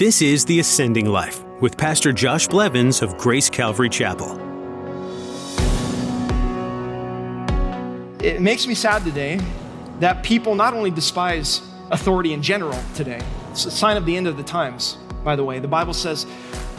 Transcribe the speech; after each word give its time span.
This 0.00 0.22
is 0.22 0.46
The 0.46 0.60
Ascending 0.60 1.10
Life 1.10 1.44
with 1.60 1.76
Pastor 1.76 2.10
Josh 2.10 2.48
Blevins 2.48 3.02
of 3.02 3.18
Grace 3.18 3.50
Calvary 3.50 3.90
Chapel. 3.90 4.30
It 8.24 8.40
makes 8.40 8.66
me 8.66 8.74
sad 8.74 9.04
today 9.04 9.38
that 9.98 10.22
people 10.22 10.54
not 10.54 10.72
only 10.72 10.90
despise 10.90 11.60
authority 11.90 12.32
in 12.32 12.42
general 12.42 12.82
today, 12.94 13.20
it's 13.50 13.66
a 13.66 13.70
sign 13.70 13.98
of 13.98 14.06
the 14.06 14.16
end 14.16 14.26
of 14.26 14.38
the 14.38 14.42
times, 14.42 14.96
by 15.22 15.36
the 15.36 15.44
way. 15.44 15.58
The 15.58 15.68
Bible 15.68 15.92
says 15.92 16.24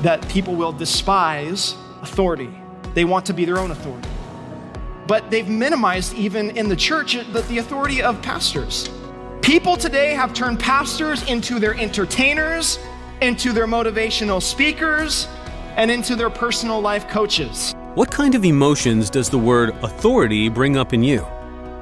that 0.01 0.27
people 0.27 0.55
will 0.55 0.71
despise 0.71 1.75
authority, 2.01 2.49
they 2.95 3.05
want 3.05 3.27
to 3.27 3.33
be 3.33 3.45
their 3.45 3.59
own 3.59 3.69
authority. 3.69 4.09
But 5.05 5.29
they've 5.29 5.47
minimized, 5.47 6.15
even 6.15 6.57
in 6.57 6.69
the 6.69 6.75
church, 6.75 7.15
uh, 7.15 7.23
the, 7.31 7.41
the 7.41 7.59
authority 7.59 8.01
of 8.01 8.19
pastors. 8.23 8.89
People 9.43 9.77
today 9.77 10.15
have 10.15 10.33
turned 10.33 10.59
pastors 10.59 11.21
into 11.29 11.59
their 11.59 11.75
entertainers, 11.75 12.79
into 13.21 13.53
their 13.53 13.67
motivational 13.67 14.41
speakers, 14.41 15.27
and 15.77 15.89
into 15.89 16.16
their 16.16 16.30
personal 16.30 16.81
life 16.81 17.07
coaches. 17.07 17.73
What 17.94 18.11
kind 18.11 18.35
of 18.35 18.45
emotions 18.45 19.09
does 19.09 19.30
the 19.30 19.38
word 19.38 19.70
authority 19.84 20.49
bring 20.49 20.77
up 20.77 20.94
in 20.94 21.03
you? 21.03 21.25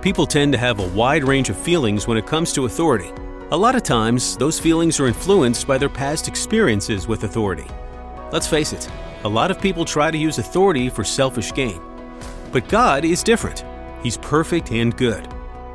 People 0.02 0.26
tend 0.26 0.52
to 0.54 0.58
have 0.58 0.80
a 0.80 0.88
wide 0.90 1.24
range 1.24 1.50
of 1.50 1.58
feelings 1.58 2.08
when 2.08 2.18
it 2.18 2.28
comes 2.28 2.54
to 2.54 2.66
authority. 2.66 3.12
A 3.52 3.58
lot 3.58 3.76
of 3.76 3.84
times, 3.84 4.38
those 4.38 4.60
feelings 4.60 5.00
are 5.00 5.08
influenced 5.08 5.68
by 5.68 5.78
their 5.78 5.90
past 5.90 6.28
experiences 6.28 7.08
with 7.08 7.24
authority. 7.24 7.68
Let's 8.32 8.48
face 8.48 8.74
it, 8.74 8.90
a 9.24 9.30
lot 9.30 9.52
of 9.52 9.62
people 9.62 9.86
try 9.86 10.12
to 10.12 10.18
use 10.18 10.38
authority 10.38 10.90
for 10.90 11.04
selfish 11.04 11.54
gain. 11.54 11.82
But 12.52 12.70
God 12.70 13.06
is 13.06 13.24
different. 13.24 13.64
He's 14.04 14.18
perfect 14.18 14.72
and 14.72 14.96
good. 14.96 15.28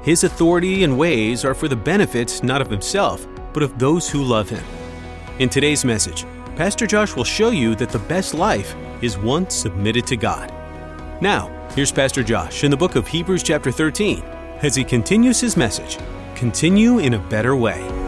His 0.02 0.24
authority 0.24 0.84
and 0.84 0.98
ways 0.98 1.44
are 1.44 1.54
for 1.54 1.68
the 1.68 1.76
benefit 1.76 2.42
not 2.42 2.60
of 2.60 2.70
himself, 2.70 3.26
but 3.52 3.62
of 3.62 3.78
those 3.78 4.08
who 4.08 4.22
love 4.22 4.48
him. 4.48 4.64
In 5.40 5.48
today's 5.48 5.84
message, 5.84 6.26
Pastor 6.54 6.86
Josh 6.86 7.16
will 7.16 7.24
show 7.24 7.50
you 7.50 7.74
that 7.76 7.90
the 7.90 7.98
best 7.98 8.34
life 8.34 8.76
is 9.02 9.18
one 9.18 9.50
submitted 9.50 10.06
to 10.06 10.16
God. 10.16 10.52
Now, 11.20 11.48
here's 11.74 11.90
Pastor 11.90 12.22
Josh 12.22 12.62
in 12.62 12.70
the 12.70 12.76
book 12.76 12.94
of 12.94 13.08
Hebrews, 13.08 13.42
chapter 13.42 13.72
13, 13.72 14.22
as 14.62 14.76
he 14.76 14.84
continues 14.84 15.40
his 15.40 15.56
message 15.56 15.98
Continue 16.36 17.00
in 17.00 17.14
a 17.14 17.18
Better 17.18 17.56
Way. 17.56 18.03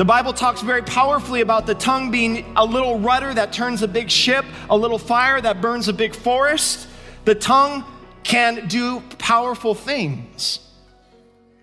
The 0.00 0.06
Bible 0.06 0.32
talks 0.32 0.62
very 0.62 0.80
powerfully 0.80 1.42
about 1.42 1.66
the 1.66 1.74
tongue 1.74 2.10
being 2.10 2.56
a 2.56 2.64
little 2.64 2.98
rudder 2.98 3.34
that 3.34 3.52
turns 3.52 3.82
a 3.82 3.86
big 3.86 4.10
ship, 4.10 4.46
a 4.70 4.74
little 4.74 4.96
fire 4.96 5.38
that 5.38 5.60
burns 5.60 5.88
a 5.88 5.92
big 5.92 6.14
forest. 6.14 6.88
The 7.26 7.34
tongue 7.34 7.84
can 8.22 8.66
do 8.66 9.02
powerful 9.18 9.74
things. 9.74 10.60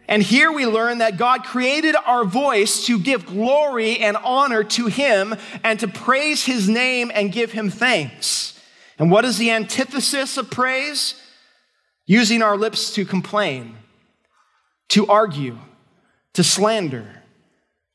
And 0.07 0.21
here 0.21 0.51
we 0.51 0.67
learn 0.67 0.99
that 0.99 1.17
God 1.17 1.45
created 1.45 1.95
our 2.05 2.25
voice 2.25 2.85
to 2.85 2.99
give 2.99 3.25
glory 3.25 3.97
and 3.97 4.15
honor 4.17 4.63
to 4.65 4.85
Him 4.85 5.33
and 5.63 5.79
to 5.79 5.87
praise 5.87 6.45
His 6.45 6.69
name 6.69 7.11
and 7.15 7.31
give 7.31 7.53
Him 7.53 7.71
thanks. 7.71 8.61
And 8.99 9.09
what 9.09 9.25
is 9.25 9.39
the 9.39 9.49
antithesis 9.49 10.37
of 10.37 10.51
praise? 10.51 11.15
Using 12.05 12.43
our 12.43 12.55
lips 12.55 12.93
to 12.93 13.03
complain, 13.03 13.77
to 14.89 15.07
argue, 15.07 15.57
to 16.33 16.43
slander 16.43 17.17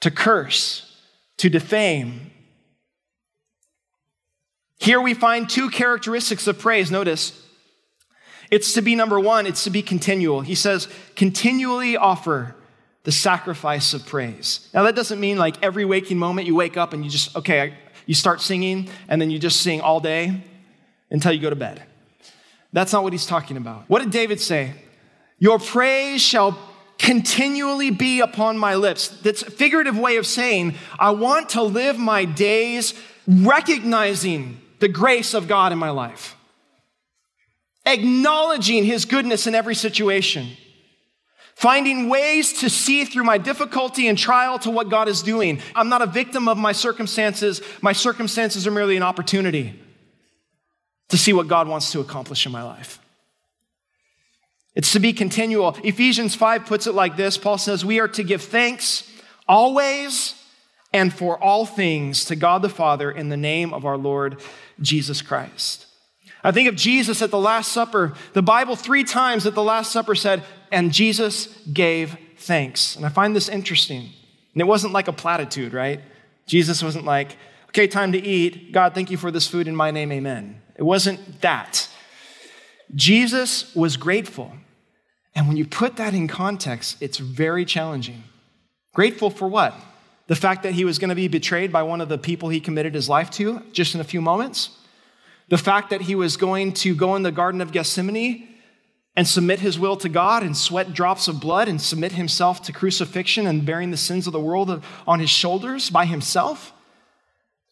to 0.03 0.11
curse, 0.11 1.01
to 1.39 1.49
defame. 1.49 2.31
Here 4.79 5.01
we 5.01 5.15
find 5.15 5.49
two 5.49 5.71
characteristics 5.71 6.47
of 6.47 6.59
praise. 6.59 6.91
Notice, 6.91 7.41
it's 8.51 8.75
to 8.75 8.83
be 8.83 8.95
number 8.95 9.19
one, 9.19 9.47
it's 9.47 9.65
to 9.65 9.71
be 9.71 9.81
continual. 9.81 10.41
He 10.41 10.57
says, 10.57 10.89
continually 11.17 11.97
offer 11.97 12.55
the 13.05 13.13
sacrifice 13.13 13.95
of 13.95 14.05
praise. 14.05 14.69
Now, 14.75 14.83
that 14.83 14.95
doesn't 14.95 15.19
mean 15.19 15.39
like 15.39 15.63
every 15.63 15.85
waking 15.85 16.19
moment 16.19 16.47
you 16.47 16.55
wake 16.55 16.77
up 16.77 16.93
and 16.93 17.05
you 17.05 17.11
just, 17.11 17.35
okay, 17.37 17.75
you 18.07 18.15
start 18.15 18.41
singing 18.41 18.89
and 19.09 19.23
then 19.23 19.31
you 19.31 19.39
just 19.39 19.61
sing 19.61 19.81
all 19.81 20.01
day 20.01 20.43
until 21.11 21.33
you 21.33 21.41
go 21.41 21.51
to 21.51 21.57
bed. 21.57 21.83
That's 22.73 22.93
not 22.93 23.05
what 23.05 23.13
he's 23.13 23.27
talking 23.27 23.57
about. 23.57 23.85
What 23.89 24.03
did 24.03 24.11
David 24.11 24.41
say? 24.41 24.73
Your 25.39 25.59
praise 25.59 26.21
shall 26.21 26.59
continually 27.03 27.91
be 27.91 28.21
upon 28.21 28.57
my 28.57 28.77
lips. 28.77 29.09
That's 29.09 29.43
a 29.43 29.51
figurative 29.51 29.99
way 29.99 30.17
of 30.17 30.27
saying, 30.27 30.77
I 30.99 31.11
want 31.11 31.51
to 31.51 31.63
live 31.63 31.99
my 31.99 32.25
days 32.25 32.95
recognizing 33.27 34.61
the 34.79 34.89
grace 34.89 35.35
of 35.35 35.49
God 35.49 35.73
in 35.73 35.79
my 35.79 35.91
life, 35.91 36.37
acknowledging 37.85 38.85
His 38.85 39.05
goodness 39.05 39.49
in 39.49 39.55
every 39.55 39.75
situation, 39.75 40.49
finding 41.57 42.09
ways 42.09 42.61
to 42.61 42.71
see 42.71 43.05
through 43.05 43.25
my 43.25 43.37
difficulty 43.37 44.07
and 44.07 44.17
trial 44.17 44.61
to 44.61 44.71
what 44.71 44.89
God 44.89 45.09
is 45.09 45.23
doing. 45.23 45.61
I'm 45.75 45.89
not 45.89 46.03
a 46.03 46.07
victim 46.07 46.47
of 46.49 46.57
my 46.57 46.73
circumstances, 46.73 47.63
my 47.81 47.93
circumstances 47.93 48.65
are 48.67 48.73
merely 48.73 48.97
an 48.97 49.03
opportunity 49.03 49.79
to 51.09 51.19
see 51.19 51.33
what 51.33 51.49
God 51.49 51.67
wants 51.67 51.91
to 51.93 52.01
accomplish 52.01 52.47
in 52.47 52.53
my 52.53 52.63
life. 52.63 53.02
It's 54.75 54.93
to 54.93 55.01
be 55.01 55.13
continual. 55.13 55.77
Ephesians 55.85 56.35
5 56.35 56.67
puts 56.67 56.87
it 56.87 56.95
like 56.95 57.17
this 57.17 57.37
Paul 57.37 57.59
says, 57.59 57.85
We 57.85 58.01
are 58.01 58.09
to 58.09 58.23
give 58.23 58.43
thanks 58.43 59.09
always 59.49 60.35
and 60.93 61.13
for 61.13 61.43
all 61.43 61.67
things 61.67 62.25
to 62.27 62.37
God 62.37 62.63
the 62.63 62.69
Father 62.69 63.11
in 63.11 63.29
the 63.29 63.37
name 63.37 63.73
of 63.73 63.85
our 63.85 63.97
Lord 63.97 64.41
Jesus 64.81 65.23
Christ. 65.23 65.87
I 66.45 66.51
think 66.51 66.69
of 66.69 66.75
Jesus 66.75 67.23
at 67.23 67.31
the 67.31 67.39
Last 67.39 67.73
Supper. 67.73 68.15
The 68.33 68.43
Bible, 68.43 68.77
three 68.77 69.05
times 69.05 69.47
at 69.47 69.55
the 69.55 69.63
Last 69.63 69.93
Supper, 69.93 70.15
said, 70.15 70.43
And 70.71 70.93
Jesus 70.93 71.47
gave 71.73 72.17
thanks. 72.37 72.97
And 72.97 73.07
I 73.07 73.11
find 73.11 73.37
this 73.37 73.49
interesting. 73.49 74.11
And 74.55 74.61
it 74.61 74.67
wasn't 74.67 74.93
like 74.93 75.09
a 75.09 75.13
platitude, 75.13 75.73
right? 75.73 76.01
Jesus 76.47 76.83
wasn't 76.83 77.05
like, 77.05 77.37
Okay, 77.69 77.87
time 77.87 78.13
to 78.13 78.19
eat. 78.19 78.73
God, 78.73 78.95
thank 78.95 79.11
you 79.11 79.17
for 79.17 79.31
this 79.31 79.47
food 79.47 79.67
in 79.67 79.75
my 79.75 79.91
name, 79.91 80.13
amen. 80.13 80.61
It 80.77 80.83
wasn't 80.83 81.41
that. 81.41 81.89
Jesus 82.95 83.75
was 83.75 83.97
grateful. 83.97 84.53
And 85.35 85.49
when 85.49 85.57
you 85.57 85.67
put 85.67 85.97
that 85.97 86.15
in 86.15 86.29
context, 86.29 86.99
it's 87.01 87.19
very 87.19 87.65
challenging. 87.65 88.23
Grateful 88.93 89.31
for 89.31 89.49
what? 89.49 89.75
The 90.27 90.37
fact 90.37 90.63
that 90.63 90.75
he 90.75 90.85
was 90.85 90.99
going 90.99 91.09
to 91.09 91.15
be 91.15 91.29
betrayed 91.29 91.73
by 91.73 91.83
one 91.83 92.01
of 92.01 92.09
the 92.09 92.19
people 92.19 92.49
he 92.49 92.61
committed 92.61 92.95
his 92.95 93.09
life 93.09 93.31
to 93.33 93.61
just 93.73 93.95
in 93.95 94.01
a 94.01 94.05
few 94.05 94.21
moments? 94.21 94.71
The 95.49 95.59
fact 95.59 95.91
that 95.91 96.03
he 96.03 96.15
was 96.15 96.37
going 96.37 96.73
to 96.75 96.95
go 96.95 97.17
in 97.17 97.23
the 97.23 97.33
Garden 97.33 97.61
of 97.61 97.73
Gethsemane 97.73 98.49
and 99.17 99.27
submit 99.27 99.61
his 99.61 99.79
will 99.79 99.97
to 99.99 100.09
God 100.09 100.43
and 100.43 100.57
sweat 100.57 100.95
drops 100.95 101.29
of 101.29 101.41
blood 101.41 101.69
and 101.69 101.81
submit 101.81 102.13
himself 102.13 102.63
to 102.63 102.73
crucifixion 102.73 103.47
and 103.47 103.67
bearing 103.67 103.91
the 103.91 103.97
sins 103.97 104.27
of 104.27 104.33
the 104.33 104.41
world 104.41 104.83
on 105.07 105.21
his 105.21 105.31
shoulders 105.31 105.91
by 105.91 106.07
himself? 106.07 106.73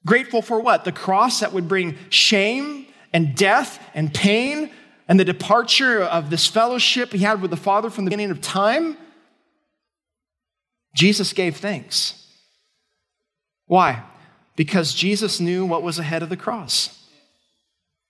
Grateful 0.05 0.43
for 0.43 0.61
what? 0.61 0.85
The 0.85 0.93
cross 0.93 1.41
that 1.41 1.53
would 1.53 1.69
bring 1.69 1.97
shame 2.09 2.87
and 3.13 3.35
death 3.35 3.83
and 3.95 4.13
pain 4.13 4.71
and 5.11 5.19
the 5.19 5.25
departure 5.25 6.05
of 6.05 6.31
this 6.31 6.47
fellowship 6.47 7.13
he 7.13 7.19
had 7.19 7.43
with 7.43 7.51
the 7.51 7.57
Father 7.57 7.91
from 7.91 8.05
the 8.05 8.11
beginning 8.11 8.31
of 8.31 8.41
time, 8.41 8.97
Jesus 10.95 11.33
gave 11.33 11.57
thanks. 11.57 12.29
Why? 13.67 14.05
Because 14.55 14.95
Jesus 14.95 15.41
knew 15.41 15.67
what 15.67 15.83
was 15.83 15.99
ahead 15.99 16.23
of 16.23 16.29
the 16.29 16.37
cross. 16.37 16.97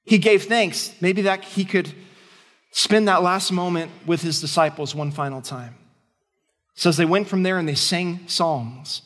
He 0.05 0.19
gave 0.19 0.45
thanks. 0.45 0.93
Maybe 1.01 1.23
that 1.23 1.43
he 1.43 1.65
could 1.65 1.91
spend 2.71 3.09
that 3.09 3.23
last 3.23 3.51
moment 3.51 3.91
with 4.05 4.21
his 4.21 4.39
disciples 4.39 4.95
one 4.95 5.11
final 5.11 5.41
time. 5.41 5.77
It 6.77 6.83
says 6.83 6.99
they 6.99 7.07
went 7.07 7.29
from 7.29 7.45
there 7.45 7.59
and 7.59 7.67
they 7.67 7.77
sang 7.77 8.21
psalms. 8.27 9.01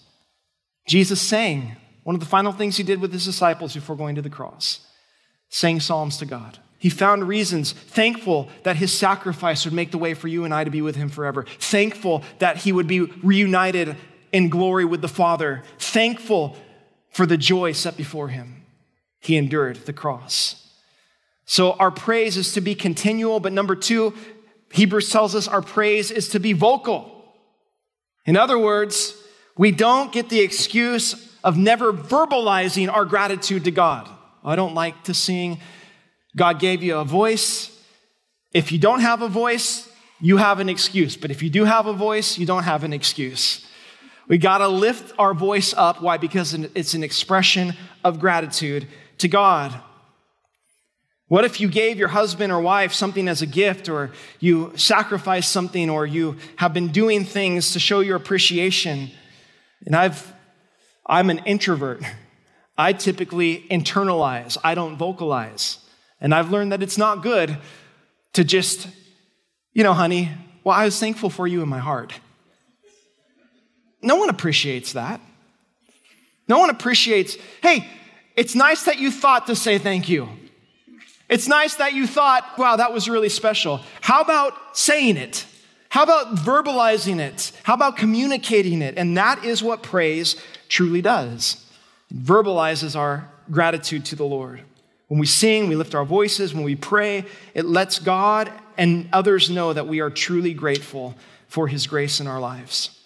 Jesus 0.88 1.20
sang. 1.20 1.76
One 2.02 2.16
of 2.16 2.20
the 2.20 2.26
final 2.26 2.50
things 2.50 2.76
he 2.76 2.82
did 2.82 3.00
with 3.00 3.12
his 3.12 3.24
disciples 3.24 3.72
before 3.72 3.94
going 3.94 4.16
to 4.16 4.22
the 4.22 4.30
cross 4.30 4.80
sang 5.48 5.78
psalms 5.78 6.16
to 6.16 6.26
God. 6.26 6.58
He 6.84 6.90
found 6.90 7.26
reasons, 7.26 7.72
thankful 7.72 8.50
that 8.62 8.76
his 8.76 8.92
sacrifice 8.92 9.64
would 9.64 9.72
make 9.72 9.90
the 9.90 9.96
way 9.96 10.12
for 10.12 10.28
you 10.28 10.44
and 10.44 10.52
I 10.52 10.64
to 10.64 10.70
be 10.70 10.82
with 10.82 10.96
him 10.96 11.08
forever. 11.08 11.46
Thankful 11.58 12.22
that 12.40 12.58
he 12.58 12.72
would 12.72 12.86
be 12.86 13.00
reunited 13.00 13.96
in 14.32 14.50
glory 14.50 14.84
with 14.84 15.00
the 15.00 15.08
Father. 15.08 15.62
Thankful 15.78 16.58
for 17.08 17.24
the 17.24 17.38
joy 17.38 17.72
set 17.72 17.96
before 17.96 18.28
him. 18.28 18.66
He 19.18 19.38
endured 19.38 19.86
the 19.86 19.94
cross. 19.94 20.74
So 21.46 21.72
our 21.72 21.90
praise 21.90 22.36
is 22.36 22.52
to 22.52 22.60
be 22.60 22.74
continual, 22.74 23.40
but 23.40 23.54
number 23.54 23.76
two, 23.76 24.12
Hebrews 24.70 25.08
tells 25.08 25.34
us 25.34 25.48
our 25.48 25.62
praise 25.62 26.10
is 26.10 26.28
to 26.28 26.38
be 26.38 26.52
vocal. 26.52 27.32
In 28.26 28.36
other 28.36 28.58
words, 28.58 29.14
we 29.56 29.70
don't 29.70 30.12
get 30.12 30.28
the 30.28 30.40
excuse 30.40 31.34
of 31.42 31.56
never 31.56 31.94
verbalizing 31.94 32.92
our 32.92 33.06
gratitude 33.06 33.64
to 33.64 33.70
God. 33.70 34.06
I 34.44 34.54
don't 34.54 34.74
like 34.74 35.04
to 35.04 35.14
sing 35.14 35.60
God 36.36 36.58
gave 36.58 36.82
you 36.82 36.96
a 36.96 37.04
voice. 37.04 37.70
If 38.52 38.72
you 38.72 38.78
don't 38.78 39.00
have 39.00 39.22
a 39.22 39.28
voice, 39.28 39.88
you 40.20 40.36
have 40.36 40.60
an 40.60 40.68
excuse. 40.68 41.16
But 41.16 41.30
if 41.30 41.42
you 41.42 41.50
do 41.50 41.64
have 41.64 41.86
a 41.86 41.92
voice, 41.92 42.38
you 42.38 42.46
don't 42.46 42.64
have 42.64 42.84
an 42.84 42.92
excuse. 42.92 43.66
We 44.28 44.38
got 44.38 44.58
to 44.58 44.68
lift 44.68 45.12
our 45.18 45.34
voice 45.34 45.74
up. 45.76 46.00
Why? 46.00 46.16
Because 46.16 46.54
it's 46.54 46.94
an 46.94 47.04
expression 47.04 47.74
of 48.02 48.20
gratitude 48.20 48.86
to 49.18 49.28
God. 49.28 49.74
What 51.28 51.44
if 51.44 51.60
you 51.60 51.68
gave 51.68 51.98
your 51.98 52.08
husband 52.08 52.52
or 52.52 52.60
wife 52.60 52.92
something 52.92 53.28
as 53.28 53.42
a 53.42 53.46
gift, 53.46 53.88
or 53.88 54.12
you 54.40 54.72
sacrificed 54.76 55.50
something, 55.50 55.88
or 55.90 56.06
you 56.06 56.36
have 56.56 56.74
been 56.74 56.88
doing 56.88 57.24
things 57.24 57.72
to 57.72 57.80
show 57.80 58.00
your 58.00 58.16
appreciation? 58.16 59.10
And 59.86 59.96
I've, 59.96 60.32
I'm 61.06 61.30
an 61.30 61.38
introvert. 61.40 62.02
I 62.78 62.92
typically 62.92 63.66
internalize, 63.70 64.58
I 64.64 64.74
don't 64.74 64.96
vocalize. 64.96 65.78
And 66.24 66.34
I've 66.34 66.50
learned 66.50 66.72
that 66.72 66.82
it's 66.82 66.96
not 66.96 67.22
good 67.22 67.58
to 68.32 68.44
just, 68.44 68.88
you 69.74 69.82
know, 69.82 69.92
honey, 69.92 70.30
well, 70.64 70.74
I 70.74 70.86
was 70.86 70.98
thankful 70.98 71.28
for 71.28 71.46
you 71.46 71.62
in 71.62 71.68
my 71.68 71.80
heart. 71.80 72.14
No 74.00 74.16
one 74.16 74.30
appreciates 74.30 74.94
that. 74.94 75.20
No 76.48 76.60
one 76.60 76.70
appreciates, 76.70 77.36
hey, 77.62 77.86
it's 78.36 78.54
nice 78.54 78.84
that 78.84 78.98
you 78.98 79.10
thought 79.10 79.48
to 79.48 79.54
say 79.54 79.76
thank 79.76 80.08
you. 80.08 80.30
It's 81.28 81.46
nice 81.46 81.74
that 81.74 81.92
you 81.92 82.06
thought, 82.06 82.56
wow, 82.56 82.76
that 82.76 82.90
was 82.90 83.06
really 83.06 83.28
special. 83.28 83.82
How 84.00 84.22
about 84.22 84.54
saying 84.78 85.18
it? 85.18 85.44
How 85.90 86.04
about 86.04 86.36
verbalizing 86.36 87.20
it? 87.20 87.52
How 87.64 87.74
about 87.74 87.98
communicating 87.98 88.80
it? 88.80 88.96
And 88.96 89.18
that 89.18 89.44
is 89.44 89.62
what 89.62 89.82
praise 89.82 90.36
truly 90.70 91.02
does. 91.02 91.66
It 92.10 92.24
verbalizes 92.24 92.96
our 92.96 93.30
gratitude 93.50 94.06
to 94.06 94.16
the 94.16 94.24
Lord. 94.24 94.62
When 95.08 95.20
we 95.20 95.26
sing, 95.26 95.68
we 95.68 95.76
lift 95.76 95.94
our 95.94 96.04
voices. 96.04 96.54
When 96.54 96.64
we 96.64 96.76
pray, 96.76 97.24
it 97.54 97.64
lets 97.64 97.98
God 97.98 98.50
and 98.76 99.08
others 99.12 99.50
know 99.50 99.72
that 99.72 99.86
we 99.86 100.00
are 100.00 100.10
truly 100.10 100.54
grateful 100.54 101.14
for 101.48 101.68
His 101.68 101.86
grace 101.86 102.20
in 102.20 102.26
our 102.26 102.40
lives. 102.40 102.98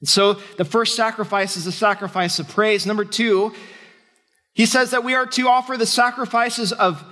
And 0.00 0.08
so 0.08 0.34
the 0.56 0.64
first 0.64 0.94
sacrifice 0.94 1.56
is 1.56 1.66
a 1.66 1.72
sacrifice 1.72 2.38
of 2.38 2.48
praise. 2.48 2.86
Number 2.86 3.04
two, 3.04 3.54
he 4.52 4.66
says 4.66 4.90
that 4.90 5.04
we 5.04 5.14
are 5.14 5.26
to 5.26 5.48
offer 5.48 5.76
the 5.76 5.86
sacrifices 5.86 6.72
of 6.72 7.02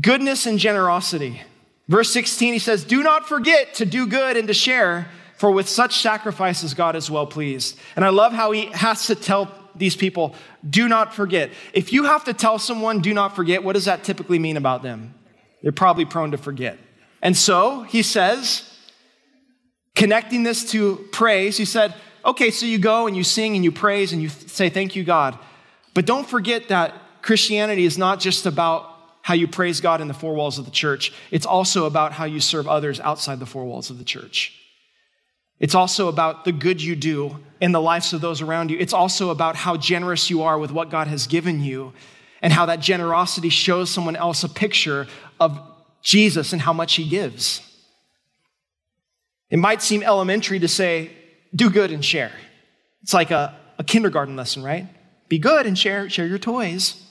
goodness 0.00 0.46
and 0.46 0.58
generosity. 0.58 1.40
Verse 1.88 2.10
16, 2.12 2.52
he 2.52 2.58
says, 2.58 2.84
Do 2.84 3.02
not 3.02 3.28
forget 3.28 3.74
to 3.74 3.86
do 3.86 4.06
good 4.06 4.36
and 4.36 4.46
to 4.48 4.54
share, 4.54 5.08
for 5.36 5.50
with 5.50 5.68
such 5.68 6.00
sacrifices 6.00 6.74
God 6.74 6.94
is 6.94 7.10
well 7.10 7.26
pleased. 7.26 7.78
And 7.96 8.04
I 8.04 8.10
love 8.10 8.32
how 8.32 8.52
he 8.52 8.66
has 8.66 9.06
to 9.06 9.14
tell 9.14 9.46
these 9.74 9.96
people, 9.96 10.34
Do 10.68 10.88
not 10.88 11.14
forget. 11.14 11.50
If 11.72 11.92
you 11.92 12.04
have 12.04 12.24
to 12.24 12.34
tell 12.34 12.58
someone, 12.58 13.00
do 13.00 13.14
not 13.14 13.36
forget, 13.36 13.62
what 13.64 13.74
does 13.74 13.86
that 13.86 14.04
typically 14.04 14.38
mean 14.38 14.56
about 14.56 14.82
them? 14.82 15.14
They're 15.62 15.72
probably 15.72 16.04
prone 16.04 16.30
to 16.30 16.38
forget. 16.38 16.78
And 17.22 17.36
so 17.36 17.82
he 17.82 18.02
says, 18.02 18.64
connecting 19.94 20.42
this 20.42 20.70
to 20.72 20.96
praise, 21.12 21.56
he 21.56 21.64
said, 21.64 21.94
Okay, 22.24 22.50
so 22.50 22.66
you 22.66 22.78
go 22.78 23.06
and 23.06 23.16
you 23.16 23.24
sing 23.24 23.54
and 23.54 23.64
you 23.64 23.72
praise 23.72 24.12
and 24.12 24.20
you 24.22 24.28
say, 24.28 24.68
Thank 24.68 24.94
you, 24.96 25.04
God. 25.04 25.38
But 25.94 26.06
don't 26.06 26.28
forget 26.28 26.68
that 26.68 26.94
Christianity 27.22 27.84
is 27.84 27.98
not 27.98 28.20
just 28.20 28.46
about 28.46 28.86
how 29.22 29.34
you 29.34 29.46
praise 29.46 29.80
God 29.80 30.00
in 30.00 30.08
the 30.08 30.14
four 30.14 30.34
walls 30.34 30.58
of 30.58 30.64
the 30.64 30.70
church, 30.70 31.12
it's 31.30 31.46
also 31.46 31.86
about 31.86 32.12
how 32.12 32.24
you 32.24 32.40
serve 32.40 32.66
others 32.68 33.00
outside 33.00 33.38
the 33.38 33.46
four 33.46 33.64
walls 33.64 33.90
of 33.90 33.98
the 33.98 34.04
church. 34.04 34.59
It's 35.60 35.74
also 35.74 36.08
about 36.08 36.44
the 36.44 36.52
good 36.52 36.82
you 36.82 36.96
do 36.96 37.38
in 37.60 37.72
the 37.72 37.80
lives 37.80 38.12
of 38.14 38.22
those 38.22 38.40
around 38.40 38.70
you. 38.70 38.78
It's 38.78 38.94
also 38.94 39.28
about 39.30 39.54
how 39.54 39.76
generous 39.76 40.30
you 40.30 40.42
are 40.42 40.58
with 40.58 40.72
what 40.72 40.90
God 40.90 41.06
has 41.06 41.26
given 41.26 41.62
you 41.62 41.92
and 42.40 42.52
how 42.52 42.66
that 42.66 42.80
generosity 42.80 43.50
shows 43.50 43.90
someone 43.90 44.16
else 44.16 44.42
a 44.42 44.48
picture 44.48 45.06
of 45.38 45.60
Jesus 46.02 46.54
and 46.54 46.62
how 46.62 46.72
much 46.72 46.94
he 46.94 47.06
gives. 47.06 47.60
It 49.50 49.58
might 49.58 49.82
seem 49.82 50.02
elementary 50.02 50.58
to 50.60 50.68
say, 50.68 51.10
do 51.54 51.68
good 51.68 51.90
and 51.90 52.02
share. 52.02 52.32
It's 53.02 53.12
like 53.12 53.30
a, 53.30 53.54
a 53.78 53.84
kindergarten 53.84 54.36
lesson, 54.36 54.62
right? 54.62 54.86
Be 55.28 55.38
good 55.38 55.66
and 55.66 55.78
share, 55.78 56.08
share 56.08 56.26
your 56.26 56.38
toys. 56.38 57.06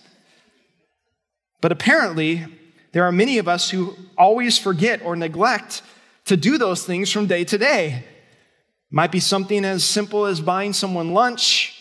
But 1.62 1.72
apparently, 1.72 2.46
there 2.94 3.04
are 3.04 3.12
many 3.12 3.38
of 3.38 3.48
us 3.48 3.70
who 3.70 3.96
always 4.18 4.58
forget 4.58 5.02
or 5.04 5.16
neglect 5.16 5.84
to 6.26 6.38
do 6.38 6.58
those 6.58 6.84
things 6.86 7.12
from 7.12 7.28
day 7.28 7.44
to 7.44 7.58
day. 7.58 8.06
Might 8.92 9.12
be 9.12 9.20
something 9.20 9.66
as 9.66 9.84
simple 9.84 10.26
as 10.26 10.42
buying 10.42 10.74
someone 10.74 11.14
lunch, 11.14 11.76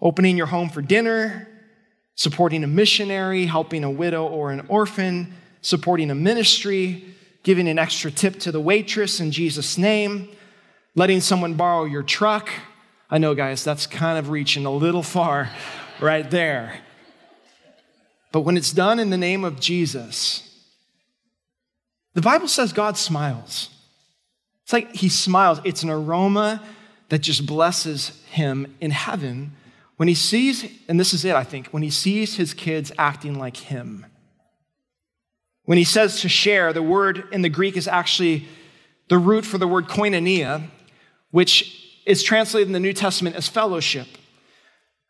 opening 0.00 0.36
your 0.36 0.46
home 0.46 0.68
for 0.68 0.82
dinner, 0.82 1.48
supporting 2.16 2.64
a 2.64 2.66
missionary, 2.66 3.46
helping 3.46 3.84
a 3.84 3.90
widow 3.90 4.26
or 4.26 4.50
an 4.50 4.66
orphan, 4.68 5.32
supporting 5.62 6.10
a 6.10 6.14
ministry, 6.14 7.04
giving 7.44 7.66
an 7.66 7.78
extra 7.78 8.10
tip 8.10 8.38
to 8.40 8.52
the 8.52 8.60
waitress 8.60 9.20
in 9.20 9.30
Jesus' 9.30 9.78
name, 9.78 10.28
letting 10.94 11.20
someone 11.20 11.54
borrow 11.54 11.84
your 11.84 12.02
truck. 12.02 12.50
I 13.08 13.18
know, 13.18 13.34
guys, 13.34 13.64
that's 13.64 13.86
kind 13.86 14.18
of 14.18 14.28
reaching 14.28 14.66
a 14.66 14.70
little 14.70 15.02
far 15.02 15.50
right 16.00 16.30
there. 16.30 16.80
But 18.32 18.42
when 18.42 18.56
it's 18.56 18.72
done 18.72 18.98
in 18.98 19.10
the 19.10 19.16
name 19.16 19.42
of 19.42 19.58
Jesus, 19.58 20.46
the 22.12 22.20
Bible 22.20 22.48
says 22.48 22.72
God 22.72 22.96
smiles. 22.96 23.69
It's 24.70 24.72
like 24.72 24.94
he 24.94 25.08
smiles. 25.08 25.58
It's 25.64 25.82
an 25.82 25.90
aroma 25.90 26.62
that 27.08 27.18
just 27.18 27.44
blesses 27.44 28.22
him 28.30 28.72
in 28.80 28.92
heaven 28.92 29.50
when 29.96 30.06
he 30.06 30.14
sees, 30.14 30.64
and 30.86 31.00
this 31.00 31.12
is 31.12 31.24
it, 31.24 31.34
I 31.34 31.42
think, 31.42 31.66
when 31.70 31.82
he 31.82 31.90
sees 31.90 32.36
his 32.36 32.54
kids 32.54 32.92
acting 32.96 33.36
like 33.36 33.56
him. 33.56 34.06
When 35.64 35.76
he 35.76 35.82
says 35.82 36.20
to 36.20 36.28
share, 36.28 36.72
the 36.72 36.84
word 36.84 37.24
in 37.32 37.42
the 37.42 37.48
Greek 37.48 37.76
is 37.76 37.88
actually 37.88 38.46
the 39.08 39.18
root 39.18 39.44
for 39.44 39.58
the 39.58 39.66
word 39.66 39.88
koinonia, 39.88 40.68
which 41.32 42.00
is 42.06 42.22
translated 42.22 42.68
in 42.68 42.72
the 42.72 42.78
New 42.78 42.92
Testament 42.92 43.34
as 43.34 43.48
fellowship. 43.48 44.06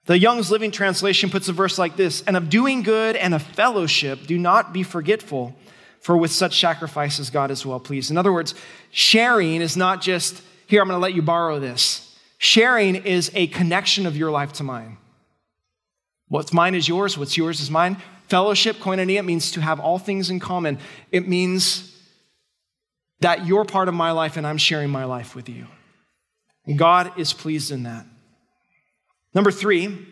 The 0.07 0.19
Young's 0.19 0.51
Living 0.51 0.71
Translation 0.71 1.29
puts 1.29 1.51
a 1.51 1.53
verse 1.53 1.79
like 1.79 1.97
this 1.97 2.23
And 2.23 2.35
of 2.35 2.49
doing 2.49 2.83
good 2.83 3.15
and 3.15 3.35
of 3.35 3.43
fellowship, 3.43 4.27
do 4.27 4.39
not 4.39 4.73
be 4.73 4.83
forgetful, 4.83 5.55
for 6.00 6.17
with 6.17 6.32
such 6.32 6.61
sacrifices 6.61 7.31
God 7.31 7.50
is 7.50 7.64
well 7.64 7.81
pleased. 7.81 8.11
In 8.11 8.19
other 8.19 8.32
words, 8.32 8.55
sharing 8.91 9.61
is 9.61 9.76
not 9.76 10.00
just, 10.00 10.43
here, 10.67 10.82
I'm 10.82 10.88
going 10.88 10.97
to 10.97 11.02
let 11.02 11.14
you 11.14 11.23
borrow 11.23 11.61
this. 11.61 12.17
Sharing 12.38 12.97
is 12.97 13.31
a 13.35 13.47
connection 13.49 14.06
of 14.06 14.17
your 14.17 14.31
life 14.31 14.55
to 14.55 14.62
mine. 14.62 14.97
What's 16.29 16.52
mine 16.52 16.75
is 16.75 16.88
yours, 16.88 17.19
what's 17.19 17.37
yours 17.37 17.61
is 17.61 17.70
mine. 17.70 17.97
Fellowship, 18.29 18.76
koinonia, 18.76 19.25
means 19.25 19.50
to 19.52 19.61
have 19.61 19.81
all 19.81 19.99
things 19.99 20.31
in 20.31 20.38
common. 20.38 20.79
It 21.11 21.26
means 21.29 21.94
that 23.19 23.47
you're 23.47 23.64
part 23.64 23.88
of 23.88 23.94
my 23.94 24.12
life 24.12 24.37
and 24.37 24.47
I'm 24.47 24.56
sharing 24.56 24.88
my 24.88 25.05
life 25.05 25.35
with 25.35 25.49
you. 25.49 25.67
And 26.67 26.79
God 26.79 27.19
is 27.19 27.32
pleased 27.32 27.73
in 27.73 27.82
that. 27.82 28.06
Number 29.35 29.50
three, 29.50 30.07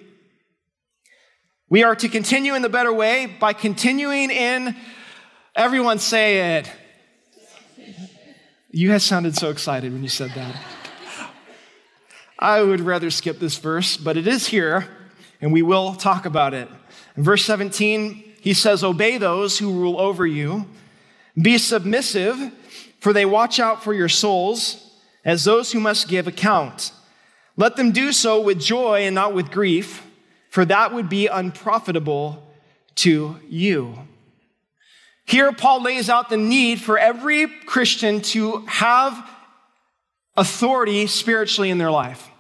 we 1.71 1.85
are 1.85 1.95
to 1.95 2.09
continue 2.09 2.55
in 2.55 2.63
the 2.63 2.69
better 2.69 2.93
way 2.93 3.27
by 3.27 3.53
continuing 3.53 4.31
in, 4.31 4.77
everyone 5.55 5.99
say 5.99 6.59
it. 6.59 6.71
You 8.71 8.89
guys 8.91 9.03
sounded 9.03 9.37
so 9.37 9.51
excited 9.51 9.93
when 9.93 10.03
you 10.03 10.09
said 10.09 10.31
that. 10.35 10.57
I 12.39 12.63
would 12.63 12.81
rather 12.81 13.11
skip 13.11 13.39
this 13.39 13.57
verse, 13.57 13.97
but 13.97 14.17
it 14.17 14.29
is 14.29 14.47
here, 14.47 14.89
and 15.41 15.53
we 15.53 15.63
will 15.63 15.95
talk 15.95 16.27
about 16.27 16.55
it. 16.55 16.69
In 17.17 17.25
verse 17.25 17.45
17, 17.45 18.35
he 18.41 18.55
says, 18.55 18.85
Obey 18.85 19.19
those 19.19 19.59
who 19.59 19.73
rule 19.73 19.99
over 19.99 20.27
you, 20.27 20.67
be 21.41 21.59
submissive, 21.59 22.53
for 23.01 23.13
they 23.13 23.25
watch 23.25 23.59
out 23.59 23.83
for 23.83 23.93
your 23.93 24.09
souls 24.09 24.93
as 25.25 25.45
those 25.45 25.73
who 25.73 25.81
must 25.81 26.09
give 26.09 26.29
account. 26.29 26.93
Let 27.57 27.77
them 27.77 27.91
do 27.91 28.13
so 28.13 28.41
with 28.41 28.61
joy 28.61 29.01
and 29.01 29.15
not 29.15 29.35
with 29.35 29.51
grief, 29.51 30.07
for 30.51 30.65
that 30.65 30.93
would 30.95 31.09
be 31.09 31.27
unprofitable 31.27 32.47
to 32.97 33.41
you. 33.49 33.99
Here, 35.29 35.53
Paul 35.53 35.83
lays 35.83 36.09
out 36.09 36.31
the 36.31 36.39
need 36.39 36.81
for 36.81 36.99
every 36.99 37.49
Christian 37.49 38.23
to 38.23 38.65
have 38.67 39.29
authority 40.39 41.07
spiritually 41.07 41.69
in 41.69 41.77
their 41.77 41.91
life. 41.91 42.31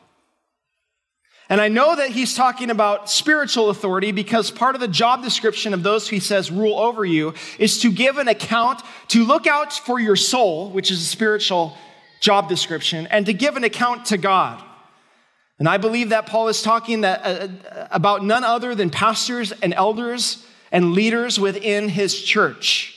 And 1.50 1.60
I 1.60 1.68
know 1.68 1.96
that 1.96 2.08
he's 2.08 2.34
talking 2.34 2.70
about 2.70 3.10
spiritual 3.10 3.68
authority 3.68 4.10
because 4.10 4.50
part 4.50 4.74
of 4.74 4.80
the 4.80 4.88
job 4.88 5.22
description 5.22 5.74
of 5.74 5.82
those 5.82 6.08
who 6.08 6.16
he 6.16 6.20
says 6.20 6.50
rule 6.50 6.78
over 6.78 7.04
you 7.04 7.34
is 7.58 7.78
to 7.80 7.92
give 7.92 8.16
an 8.16 8.26
account, 8.26 8.80
to 9.08 9.22
look 9.22 9.46
out 9.46 9.74
for 9.74 10.00
your 10.00 10.16
soul, 10.16 10.70
which 10.70 10.90
is 10.90 11.02
a 11.02 11.06
spiritual 11.06 11.76
job 12.20 12.48
description, 12.48 13.06
and 13.08 13.26
to 13.26 13.34
give 13.34 13.58
an 13.58 13.64
account 13.64 14.06
to 14.06 14.16
God. 14.16 14.64
And 15.58 15.68
I 15.68 15.76
believe 15.76 16.08
that 16.08 16.24
Paul 16.24 16.48
is 16.48 16.62
talking 16.62 17.02
that, 17.02 17.20
uh, 17.22 17.48
uh, 17.68 17.88
about 17.90 18.24
none 18.24 18.44
other 18.44 18.74
than 18.74 18.88
pastors 18.88 19.52
and 19.52 19.74
elders 19.74 20.42
and 20.70 20.92
leaders 20.92 21.38
within 21.38 21.88
his 21.88 22.22
church. 22.22 22.94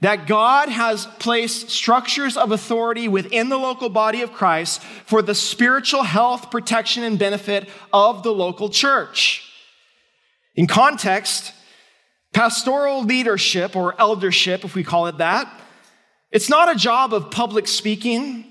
That 0.00 0.26
God 0.26 0.68
has 0.68 1.06
placed 1.18 1.70
structures 1.70 2.36
of 2.36 2.52
authority 2.52 3.08
within 3.08 3.48
the 3.48 3.56
local 3.56 3.88
body 3.88 4.20
of 4.20 4.32
Christ 4.32 4.82
for 4.82 5.22
the 5.22 5.34
spiritual 5.34 6.02
health, 6.02 6.50
protection, 6.50 7.02
and 7.02 7.18
benefit 7.18 7.68
of 7.92 8.22
the 8.22 8.32
local 8.32 8.68
church. 8.68 9.50
In 10.54 10.66
context, 10.66 11.52
pastoral 12.32 13.04
leadership 13.04 13.74
or 13.74 13.98
eldership, 13.98 14.64
if 14.64 14.74
we 14.74 14.84
call 14.84 15.06
it 15.06 15.18
that, 15.18 15.50
it's 16.30 16.50
not 16.50 16.70
a 16.70 16.78
job 16.78 17.14
of 17.14 17.30
public 17.30 17.66
speaking 17.66 18.44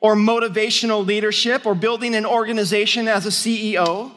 or 0.00 0.14
motivational 0.14 1.04
leadership 1.04 1.66
or 1.66 1.74
building 1.74 2.14
an 2.14 2.26
organization 2.26 3.08
as 3.08 3.26
a 3.26 3.30
CEO. 3.30 4.12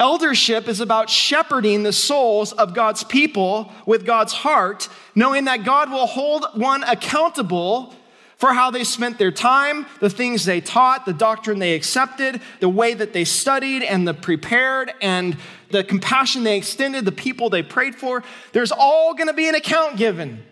Eldership 0.00 0.68
is 0.68 0.80
about 0.80 1.10
shepherding 1.10 1.82
the 1.82 1.92
souls 1.92 2.52
of 2.52 2.72
God's 2.72 3.02
people 3.02 3.72
with 3.84 4.06
God's 4.06 4.32
heart, 4.32 4.88
knowing 5.14 5.46
that 5.46 5.64
God 5.64 5.90
will 5.90 6.06
hold 6.06 6.46
one 6.54 6.84
accountable 6.84 7.94
for 8.36 8.52
how 8.52 8.70
they 8.70 8.84
spent 8.84 9.18
their 9.18 9.32
time, 9.32 9.84
the 9.98 10.08
things 10.08 10.44
they 10.44 10.60
taught, 10.60 11.04
the 11.04 11.12
doctrine 11.12 11.58
they 11.58 11.74
accepted, 11.74 12.40
the 12.60 12.68
way 12.68 12.94
that 12.94 13.12
they 13.12 13.24
studied 13.24 13.82
and 13.82 14.06
the 14.06 14.14
prepared, 14.14 14.92
and 15.02 15.36
the 15.72 15.82
compassion 15.82 16.44
they 16.44 16.56
extended, 16.56 17.04
the 17.04 17.10
people 17.10 17.50
they 17.50 17.64
prayed 17.64 17.96
for. 17.96 18.22
There's 18.52 18.70
all 18.70 19.14
going 19.14 19.26
to 19.26 19.34
be 19.34 19.48
an 19.48 19.56
account 19.56 19.96
given 19.96 20.44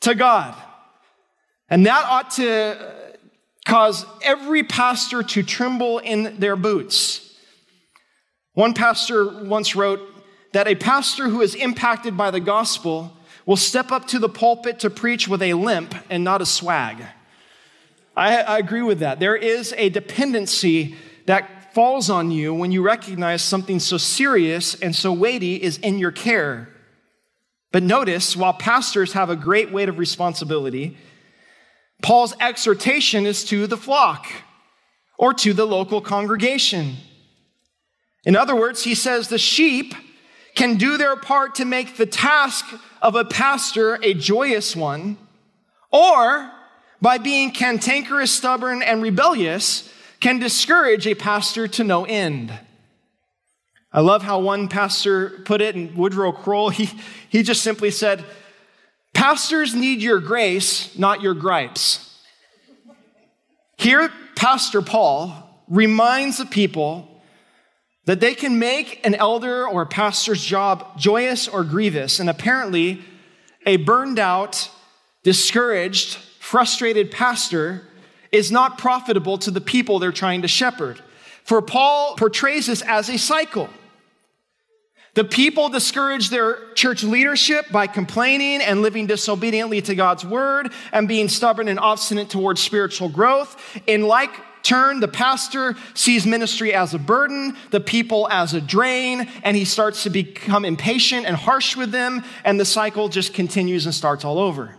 to 0.00 0.14
God. 0.14 0.54
And 1.68 1.84
that 1.86 2.04
ought 2.04 2.30
to 2.32 3.16
cause 3.64 4.06
every 4.22 4.62
pastor 4.62 5.24
to 5.24 5.42
tremble 5.42 5.98
in 5.98 6.38
their 6.38 6.54
boots. 6.54 7.31
One 8.54 8.74
pastor 8.74 9.44
once 9.44 9.74
wrote 9.74 10.00
that 10.52 10.68
a 10.68 10.74
pastor 10.74 11.28
who 11.28 11.40
is 11.40 11.54
impacted 11.54 12.16
by 12.16 12.30
the 12.30 12.40
gospel 12.40 13.16
will 13.46 13.56
step 13.56 13.90
up 13.90 14.06
to 14.08 14.18
the 14.18 14.28
pulpit 14.28 14.80
to 14.80 14.90
preach 14.90 15.26
with 15.26 15.42
a 15.42 15.54
limp 15.54 15.94
and 16.10 16.22
not 16.22 16.42
a 16.42 16.46
swag. 16.46 17.02
I, 18.16 18.42
I, 18.42 18.58
agree 18.58 18.82
with 18.82 18.98
that. 18.98 19.20
There 19.20 19.36
is 19.36 19.74
a 19.78 19.88
dependency 19.88 20.94
that 21.24 21.72
falls 21.72 22.10
on 22.10 22.30
you 22.30 22.52
when 22.52 22.70
you 22.70 22.82
recognize 22.82 23.40
something 23.40 23.80
so 23.80 23.96
serious 23.96 24.74
and 24.74 24.94
so 24.94 25.12
weighty 25.12 25.56
is 25.56 25.78
in 25.78 25.98
your 25.98 26.12
care. 26.12 26.68
But 27.72 27.82
notice, 27.82 28.36
while 28.36 28.52
pastors 28.52 29.14
have 29.14 29.30
a 29.30 29.36
great 29.36 29.72
weight 29.72 29.88
of 29.88 29.98
responsibility, 29.98 30.98
Paul's 32.02 32.34
exhortation 32.38 33.24
is 33.24 33.44
to 33.44 33.66
the 33.66 33.78
flock 33.78 34.26
or 35.18 35.32
to 35.34 35.54
the 35.54 35.64
local 35.64 36.02
congregation. 36.02 36.96
In 38.24 38.36
other 38.36 38.54
words, 38.54 38.84
he 38.84 38.94
says 38.94 39.28
the 39.28 39.38
sheep 39.38 39.94
can 40.54 40.76
do 40.76 40.96
their 40.96 41.16
part 41.16 41.54
to 41.56 41.64
make 41.64 41.96
the 41.96 42.06
task 42.06 42.66
of 43.00 43.14
a 43.14 43.24
pastor 43.24 43.98
a 44.02 44.14
joyous 44.14 44.76
one, 44.76 45.16
or 45.90 46.50
by 47.00 47.18
being 47.18 47.50
cantankerous, 47.50 48.30
stubborn, 48.30 48.82
and 48.82 49.02
rebellious, 49.02 49.92
can 50.20 50.38
discourage 50.38 51.06
a 51.06 51.14
pastor 51.14 51.66
to 51.66 51.82
no 51.82 52.04
end. 52.04 52.52
I 53.92 54.00
love 54.00 54.22
how 54.22 54.38
one 54.38 54.68
pastor 54.68 55.30
put 55.44 55.60
it, 55.60 55.74
in 55.74 55.94
Woodrow 55.96 56.32
Kroll, 56.32 56.68
he, 56.70 56.88
he 57.28 57.42
just 57.42 57.62
simply 57.62 57.90
said, 57.90 58.24
Pastors 59.12 59.74
need 59.74 60.00
your 60.00 60.20
grace, 60.20 60.96
not 60.96 61.20
your 61.20 61.34
gripes. 61.34 62.08
Here, 63.76 64.10
Pastor 64.36 64.80
Paul 64.80 65.64
reminds 65.68 66.38
the 66.38 66.46
people 66.46 67.11
that 68.04 68.20
they 68.20 68.34
can 68.34 68.58
make 68.58 69.04
an 69.06 69.14
elder 69.14 69.66
or 69.66 69.86
pastor's 69.86 70.44
job 70.44 70.98
joyous 70.98 71.46
or 71.46 71.64
grievous. 71.64 72.18
And 72.18 72.28
apparently, 72.28 73.02
a 73.64 73.76
burned 73.76 74.18
out, 74.18 74.70
discouraged, 75.22 76.16
frustrated 76.40 77.10
pastor 77.10 77.82
is 78.32 78.50
not 78.50 78.78
profitable 78.78 79.38
to 79.38 79.50
the 79.50 79.60
people 79.60 79.98
they're 79.98 80.10
trying 80.10 80.42
to 80.42 80.48
shepherd. 80.48 81.00
For 81.44 81.62
Paul 81.62 82.16
portrays 82.16 82.66
this 82.66 82.82
as 82.82 83.08
a 83.08 83.18
cycle. 83.18 83.68
The 85.14 85.24
people 85.24 85.68
discourage 85.68 86.30
their 86.30 86.72
church 86.72 87.04
leadership 87.04 87.70
by 87.70 87.86
complaining 87.86 88.62
and 88.62 88.80
living 88.80 89.06
disobediently 89.06 89.82
to 89.82 89.94
God's 89.94 90.24
word 90.24 90.72
and 90.90 91.06
being 91.06 91.28
stubborn 91.28 91.68
and 91.68 91.78
obstinate 91.78 92.30
towards 92.30 92.62
spiritual 92.62 93.10
growth. 93.10 93.62
In 93.86 94.02
like 94.02 94.30
turn, 94.62 95.00
the 95.00 95.08
pastor 95.08 95.76
sees 95.94 96.26
ministry 96.26 96.72
as 96.74 96.94
a 96.94 96.98
burden, 96.98 97.56
the 97.70 97.80
people 97.80 98.28
as 98.30 98.54
a 98.54 98.60
drain, 98.60 99.28
and 99.42 99.56
he 99.56 99.64
starts 99.64 100.02
to 100.04 100.10
become 100.10 100.64
impatient 100.64 101.26
and 101.26 101.36
harsh 101.36 101.76
with 101.76 101.90
them, 101.90 102.24
and 102.44 102.58
the 102.58 102.64
cycle 102.64 103.08
just 103.08 103.34
continues 103.34 103.86
and 103.86 103.94
starts 103.94 104.24
all 104.24 104.38
over. 104.38 104.76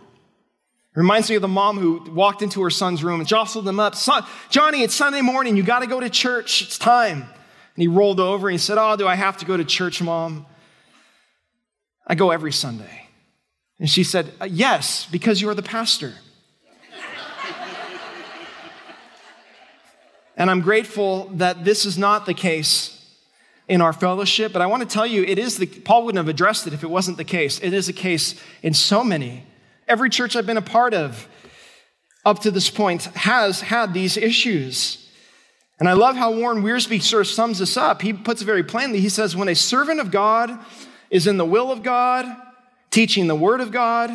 Reminds 0.94 1.28
me 1.28 1.36
of 1.36 1.42
the 1.42 1.48
mom 1.48 1.78
who 1.78 2.08
walked 2.12 2.40
into 2.40 2.62
her 2.62 2.70
son's 2.70 3.02
room 3.02 3.18
and 3.18 3.28
jostled 3.28 3.66
him 3.66 3.80
up. 3.80 3.96
Son, 3.96 4.22
Johnny, 4.48 4.82
it's 4.82 4.94
Sunday 4.94 5.22
morning. 5.22 5.56
You 5.56 5.64
got 5.64 5.80
to 5.80 5.88
go 5.88 5.98
to 5.98 6.08
church. 6.08 6.62
It's 6.62 6.78
time. 6.78 7.22
And 7.22 7.82
he 7.82 7.88
rolled 7.88 8.20
over 8.20 8.48
and 8.48 8.54
he 8.54 8.58
said, 8.58 8.78
Oh, 8.78 8.94
do 8.94 9.08
I 9.08 9.16
have 9.16 9.36
to 9.38 9.44
go 9.44 9.56
to 9.56 9.64
church, 9.64 10.00
mom? 10.00 10.46
I 12.06 12.14
go 12.14 12.30
every 12.30 12.52
Sunday. 12.52 13.08
And 13.80 13.90
she 13.90 14.04
said, 14.04 14.32
Yes, 14.48 15.06
because 15.10 15.40
you 15.40 15.48
are 15.48 15.54
the 15.54 15.62
pastor. 15.62 16.14
And 20.36 20.50
I'm 20.50 20.60
grateful 20.60 21.30
that 21.34 21.64
this 21.64 21.86
is 21.86 21.96
not 21.96 22.26
the 22.26 22.34
case 22.34 22.90
in 23.68 23.80
our 23.80 23.92
fellowship, 23.92 24.52
but 24.52 24.60
I 24.60 24.66
want 24.66 24.82
to 24.82 24.88
tell 24.88 25.06
you, 25.06 25.22
it 25.24 25.38
is 25.38 25.56
the, 25.56 25.66
Paul 25.66 26.04
wouldn't 26.04 26.18
have 26.18 26.28
addressed 26.28 26.66
it 26.66 26.72
if 26.72 26.82
it 26.82 26.90
wasn't 26.90 27.16
the 27.16 27.24
case. 27.24 27.60
It 27.60 27.72
is 27.72 27.88
a 27.88 27.92
case 27.92 28.34
in 28.62 28.74
so 28.74 29.02
many. 29.02 29.44
Every 29.88 30.10
church 30.10 30.36
I've 30.36 30.46
been 30.46 30.56
a 30.56 30.62
part 30.62 30.92
of 30.92 31.28
up 32.24 32.40
to 32.40 32.50
this 32.50 32.70
point 32.70 33.04
has 33.04 33.60
had 33.60 33.94
these 33.94 34.16
issues. 34.16 35.08
And 35.78 35.88
I 35.88 35.92
love 35.92 36.16
how 36.16 36.32
Warren 36.32 36.62
Wiersbe 36.62 37.02
sort 37.02 37.22
of 37.22 37.26
sums 37.26 37.58
this 37.58 37.76
up. 37.76 38.02
He 38.02 38.12
puts 38.12 38.42
it 38.42 38.46
very 38.46 38.62
plainly. 38.62 39.00
He 39.00 39.08
says, 39.08 39.36
When 39.36 39.48
a 39.48 39.54
servant 39.54 40.00
of 40.00 40.10
God 40.10 40.58
is 41.10 41.26
in 41.26 41.36
the 41.36 41.44
will 41.44 41.70
of 41.70 41.82
God, 41.82 42.26
teaching 42.90 43.26
the 43.26 43.34
word 43.34 43.60
of 43.60 43.72
God, 43.72 44.10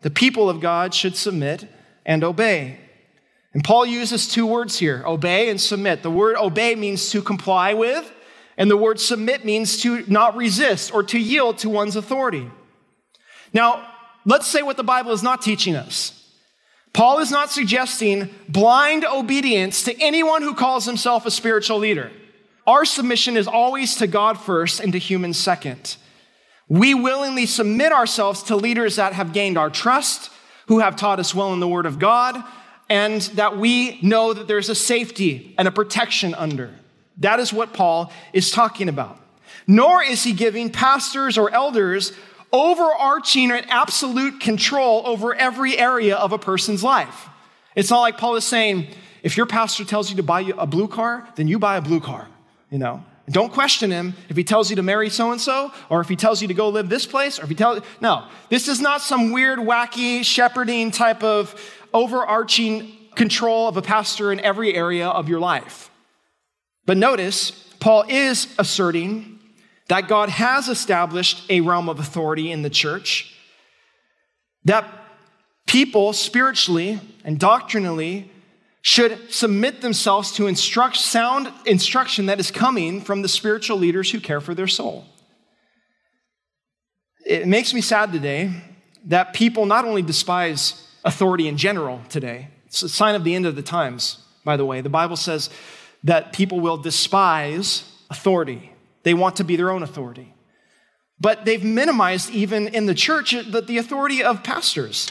the 0.00 0.10
people 0.10 0.48
of 0.48 0.60
God 0.60 0.94
should 0.94 1.16
submit 1.16 1.66
and 2.04 2.24
obey. 2.24 2.78
And 3.54 3.62
Paul 3.62 3.86
uses 3.86 4.26
two 4.28 4.46
words 4.46 4.78
here 4.78 5.02
obey 5.06 5.48
and 5.48 5.60
submit. 5.60 6.02
The 6.02 6.10
word 6.10 6.36
obey 6.36 6.74
means 6.74 7.10
to 7.10 7.22
comply 7.22 7.72
with, 7.72 8.12
and 8.58 8.70
the 8.70 8.76
word 8.76 9.00
submit 9.00 9.44
means 9.44 9.80
to 9.82 10.04
not 10.08 10.36
resist 10.36 10.92
or 10.92 11.04
to 11.04 11.18
yield 11.18 11.58
to 11.58 11.70
one's 11.70 11.96
authority. 11.96 12.50
Now, 13.52 13.88
let's 14.24 14.48
say 14.48 14.62
what 14.62 14.76
the 14.76 14.84
Bible 14.84 15.12
is 15.12 15.22
not 15.22 15.40
teaching 15.40 15.76
us. 15.76 16.20
Paul 16.92 17.20
is 17.20 17.30
not 17.30 17.50
suggesting 17.50 18.30
blind 18.48 19.04
obedience 19.04 19.82
to 19.84 20.00
anyone 20.00 20.42
who 20.42 20.54
calls 20.54 20.84
himself 20.84 21.26
a 21.26 21.30
spiritual 21.30 21.78
leader. 21.78 22.10
Our 22.66 22.84
submission 22.84 23.36
is 23.36 23.46
always 23.46 23.96
to 23.96 24.06
God 24.06 24.38
first 24.38 24.80
and 24.80 24.92
to 24.92 24.98
humans 24.98 25.38
second. 25.38 25.96
We 26.68 26.94
willingly 26.94 27.46
submit 27.46 27.92
ourselves 27.92 28.44
to 28.44 28.56
leaders 28.56 28.96
that 28.96 29.12
have 29.12 29.32
gained 29.32 29.58
our 29.58 29.70
trust, 29.70 30.30
who 30.66 30.78
have 30.78 30.96
taught 30.96 31.20
us 31.20 31.34
well 31.34 31.52
in 31.52 31.60
the 31.60 31.68
Word 31.68 31.84
of 31.84 31.98
God, 31.98 32.42
and 32.88 33.22
that 33.34 33.56
we 33.56 33.98
know 34.02 34.32
that 34.32 34.46
there's 34.46 34.68
a 34.68 34.74
safety 34.74 35.54
and 35.58 35.66
a 35.66 35.70
protection 35.70 36.34
under. 36.34 36.70
That 37.18 37.40
is 37.40 37.52
what 37.52 37.72
Paul 37.72 38.12
is 38.32 38.50
talking 38.50 38.88
about. 38.88 39.20
Nor 39.66 40.02
is 40.02 40.24
he 40.24 40.32
giving 40.32 40.70
pastors 40.70 41.38
or 41.38 41.50
elders 41.50 42.12
overarching 42.52 43.50
and 43.50 43.68
absolute 43.70 44.40
control 44.40 45.02
over 45.06 45.34
every 45.34 45.78
area 45.78 46.16
of 46.16 46.32
a 46.32 46.38
person's 46.38 46.84
life. 46.84 47.28
It's 47.74 47.90
not 47.90 48.00
like 48.00 48.18
Paul 48.18 48.36
is 48.36 48.44
saying, 48.44 48.88
if 49.22 49.36
your 49.36 49.46
pastor 49.46 49.84
tells 49.84 50.10
you 50.10 50.16
to 50.16 50.22
buy 50.22 50.52
a 50.56 50.66
blue 50.66 50.86
car, 50.86 51.26
then 51.36 51.48
you 51.48 51.58
buy 51.58 51.76
a 51.76 51.82
blue 51.82 52.00
car, 52.00 52.28
you 52.70 52.78
know? 52.78 53.02
Don't 53.30 53.52
question 53.52 53.90
him 53.90 54.14
if 54.28 54.36
he 54.36 54.44
tells 54.44 54.68
you 54.68 54.76
to 54.76 54.82
marry 54.82 55.08
so 55.08 55.32
and 55.32 55.40
so, 55.40 55.72
or 55.88 56.02
if 56.02 56.08
he 56.08 56.16
tells 56.16 56.42
you 56.42 56.48
to 56.48 56.54
go 56.54 56.68
live 56.68 56.90
this 56.90 57.06
place, 57.06 57.38
or 57.38 57.44
if 57.44 57.48
he 57.48 57.54
tells 57.54 57.82
no. 58.00 58.26
This 58.50 58.68
is 58.68 58.82
not 58.82 59.00
some 59.00 59.32
weird, 59.32 59.58
wacky 59.58 60.22
shepherding 60.22 60.90
type 60.90 61.22
of 61.22 61.58
overarching 61.94 62.92
control 63.14 63.68
of 63.68 63.76
a 63.76 63.82
pastor 63.82 64.32
in 64.32 64.40
every 64.40 64.74
area 64.74 65.08
of 65.08 65.28
your 65.28 65.40
life. 65.40 65.90
But 66.84 66.96
notice, 66.96 67.52
Paul 67.80 68.04
is 68.08 68.52
asserting 68.58 69.38
that 69.88 70.08
God 70.08 70.28
has 70.28 70.68
established 70.68 71.48
a 71.50 71.60
realm 71.60 71.88
of 71.88 72.00
authority 72.00 72.50
in 72.50 72.62
the 72.62 72.70
church, 72.70 73.34
that 74.64 74.84
people 75.66 76.12
spiritually 76.12 77.00
and 77.24 77.38
doctrinally 77.38 78.30
should 78.82 79.32
submit 79.32 79.80
themselves 79.80 80.32
to 80.32 80.46
instruct 80.46 80.96
sound 80.96 81.50
instruction 81.64 82.26
that 82.26 82.38
is 82.38 82.50
coming 82.50 83.00
from 83.00 83.22
the 83.22 83.28
spiritual 83.28 83.78
leaders 83.78 84.10
who 84.10 84.20
care 84.20 84.40
for 84.40 84.54
their 84.54 84.66
soul. 84.66 85.06
It 87.24 87.48
makes 87.48 87.72
me 87.72 87.80
sad 87.80 88.12
today 88.12 88.52
that 89.06 89.32
people 89.32 89.64
not 89.64 89.86
only 89.86 90.02
despise 90.02 90.83
authority 91.04 91.48
in 91.48 91.56
general 91.56 92.00
today. 92.08 92.48
It's 92.66 92.82
a 92.82 92.88
sign 92.88 93.14
of 93.14 93.24
the 93.24 93.34
end 93.34 93.46
of 93.46 93.56
the 93.56 93.62
times, 93.62 94.18
by 94.44 94.56
the 94.56 94.64
way. 94.64 94.80
The 94.80 94.88
Bible 94.88 95.16
says 95.16 95.50
that 96.02 96.32
people 96.32 96.60
will 96.60 96.76
despise 96.76 97.90
authority, 98.10 98.72
they 99.02 99.14
want 99.14 99.36
to 99.36 99.44
be 99.44 99.56
their 99.56 99.70
own 99.70 99.82
authority. 99.82 100.34
But 101.20 101.44
they've 101.44 101.62
minimized, 101.62 102.30
even 102.30 102.68
in 102.68 102.86
the 102.86 102.94
church, 102.94 103.32
the, 103.32 103.60
the 103.60 103.78
authority 103.78 104.22
of 104.22 104.42
pastors. 104.42 105.10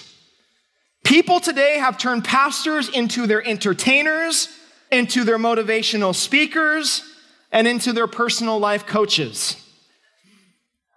People 1.03 1.39
today 1.39 1.77
have 1.79 1.97
turned 1.97 2.23
pastors 2.23 2.89
into 2.89 3.25
their 3.25 3.45
entertainers, 3.45 4.47
into 4.91 5.23
their 5.23 5.37
motivational 5.37 6.13
speakers, 6.13 7.03
and 7.51 7.67
into 7.67 7.93
their 7.93 8.07
personal 8.07 8.59
life 8.59 8.85
coaches. 8.85 9.55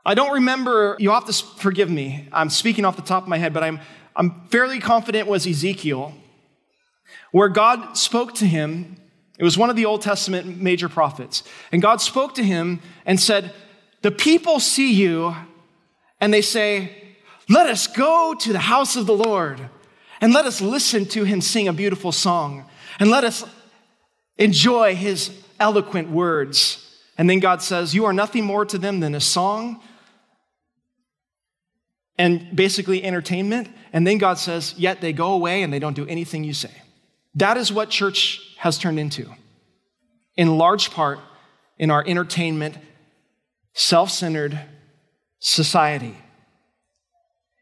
I 0.05 0.15
don't 0.15 0.35
remember, 0.35 0.97
you 0.99 1.11
have 1.11 1.27
to 1.27 1.33
forgive 1.33 1.91
me. 1.91 2.29
I'm 2.33 2.51
speaking 2.51 2.85
off 2.85 2.97
the 2.97 3.03
top 3.03 3.25
of 3.25 3.29
my 3.29 3.39
head, 3.39 3.53
but 3.53 3.65
I'm 3.65 3.81
I'm 4.17 4.47
fairly 4.49 4.81
confident 4.81 5.29
was 5.29 5.47
Ezekiel 5.47 6.15
where 7.33 7.49
God 7.51 7.97
spoke 7.97 8.35
to 8.37 8.47
him. 8.47 8.97
It 9.39 9.45
was 9.45 9.59
one 9.59 9.69
of 9.69 9.77
the 9.77 9.85
Old 9.85 10.01
Testament 10.01 10.61
major 10.61 10.89
prophets. 10.89 11.43
And 11.71 11.83
God 11.83 12.01
spoke 12.01 12.35
to 12.37 12.43
him 12.43 12.81
and 13.05 13.21
said, 13.21 13.53
The 14.01 14.11
people 14.11 14.59
see 14.59 14.95
you 14.95 15.37
and 16.19 16.33
they 16.33 16.41
say, 16.41 17.15
Let 17.49 17.69
us 17.69 17.87
go 17.87 18.35
to 18.41 18.53
the 18.53 18.59
house 18.59 18.97
of 18.97 19.07
the 19.07 19.17
Lord 19.17 19.69
and 20.23 20.33
let 20.33 20.47
us 20.47 20.63
listen 20.63 21.05
to 21.07 21.25
him 21.25 21.43
sing 21.43 21.69
a 21.69 21.75
beautiful 21.75 22.11
song 22.11 22.65
and 22.99 23.11
let 23.11 23.23
us 23.23 23.45
enjoy 24.39 24.95
his 24.95 25.31
eloquent 25.61 26.09
words. 26.11 26.83
And 27.19 27.29
then 27.29 27.41
God 27.41 27.61
says, 27.61 27.95
You 27.95 28.07
are 28.07 28.15
nothing 28.15 28.45
more 28.45 28.65
to 28.65 28.79
them 28.79 29.01
than 29.01 29.15
a 29.15 29.21
song 29.21 29.83
and 32.19 32.55
basically 32.55 33.05
entertainment. 33.05 33.69
And 33.97 34.07
then 34.07 34.19
God 34.19 34.37
says, 34.37 34.75
Yet 34.77 35.01
they 35.01 35.15
go 35.15 35.33
away 35.33 35.63
and 35.63 35.73
they 35.73 35.79
don't 35.79 35.97
do 35.97 36.07
anything 36.07 36.45
you 36.45 36.53
say. 36.53 36.83
That 37.35 37.57
is 37.57 37.73
what 37.73 37.89
church 37.89 38.55
has 38.59 38.77
turned 38.77 38.99
into, 38.99 39.27
in 40.37 40.59
large 40.59 40.91
part, 40.91 41.19
in 41.79 41.91
our 41.91 42.05
entertainment, 42.07 42.77
self 43.73 44.11
centered 44.11 44.61
society. 45.39 46.15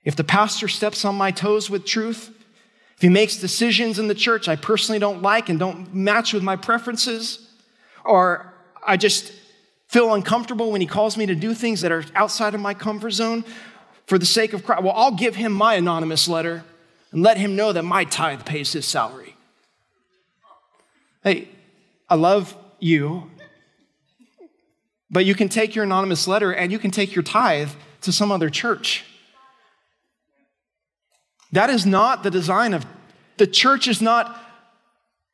If 0.02 0.16
the 0.16 0.24
pastor 0.24 0.66
steps 0.66 1.04
on 1.04 1.14
my 1.14 1.30
toes 1.30 1.70
with 1.70 1.84
truth, 1.84 2.30
if 2.96 3.00
he 3.00 3.08
makes 3.08 3.36
decisions 3.36 4.00
in 4.00 4.08
the 4.08 4.14
church 4.14 4.48
I 4.48 4.56
personally 4.56 4.98
don't 4.98 5.22
like 5.22 5.48
and 5.48 5.56
don't 5.56 5.94
match 5.94 6.32
with 6.32 6.42
my 6.42 6.56
preferences, 6.56 7.48
or 8.04 8.52
I 8.84 8.96
just 8.96 9.32
feel 9.86 10.12
uncomfortable 10.12 10.72
when 10.72 10.80
he 10.80 10.88
calls 10.88 11.16
me 11.16 11.26
to 11.26 11.36
do 11.36 11.54
things 11.54 11.82
that 11.82 11.92
are 11.92 12.04
outside 12.16 12.56
of 12.56 12.60
my 12.60 12.74
comfort 12.74 13.10
zone 13.10 13.44
for 14.06 14.18
the 14.18 14.26
sake 14.26 14.52
of 14.52 14.64
Christ, 14.64 14.82
well, 14.82 14.94
I'll 14.94 15.16
give 15.16 15.36
him 15.36 15.52
my 15.52 15.74
anonymous 15.74 16.28
letter 16.28 16.64
and 17.10 17.22
let 17.22 17.38
him 17.38 17.56
know 17.56 17.72
that 17.72 17.82
my 17.82 18.04
tithe 18.04 18.44
pays 18.44 18.72
his 18.72 18.86
salary. 18.86 19.36
Hey, 21.22 21.48
I 22.08 22.16
love 22.16 22.56
you, 22.80 23.30
but 25.10 25.24
you 25.24 25.34
can 25.34 25.48
take 25.48 25.74
your 25.74 25.84
anonymous 25.84 26.28
letter 26.28 26.52
and 26.52 26.70
you 26.70 26.78
can 26.78 26.90
take 26.90 27.14
your 27.14 27.22
tithe 27.22 27.70
to 28.02 28.12
some 28.12 28.30
other 28.30 28.50
church. 28.50 29.04
That 31.52 31.70
is 31.70 31.86
not 31.86 32.22
the 32.22 32.30
design 32.30 32.74
of 32.74 32.84
the 33.36 33.46
church 33.46 33.88
is 33.88 34.02
not 34.02 34.40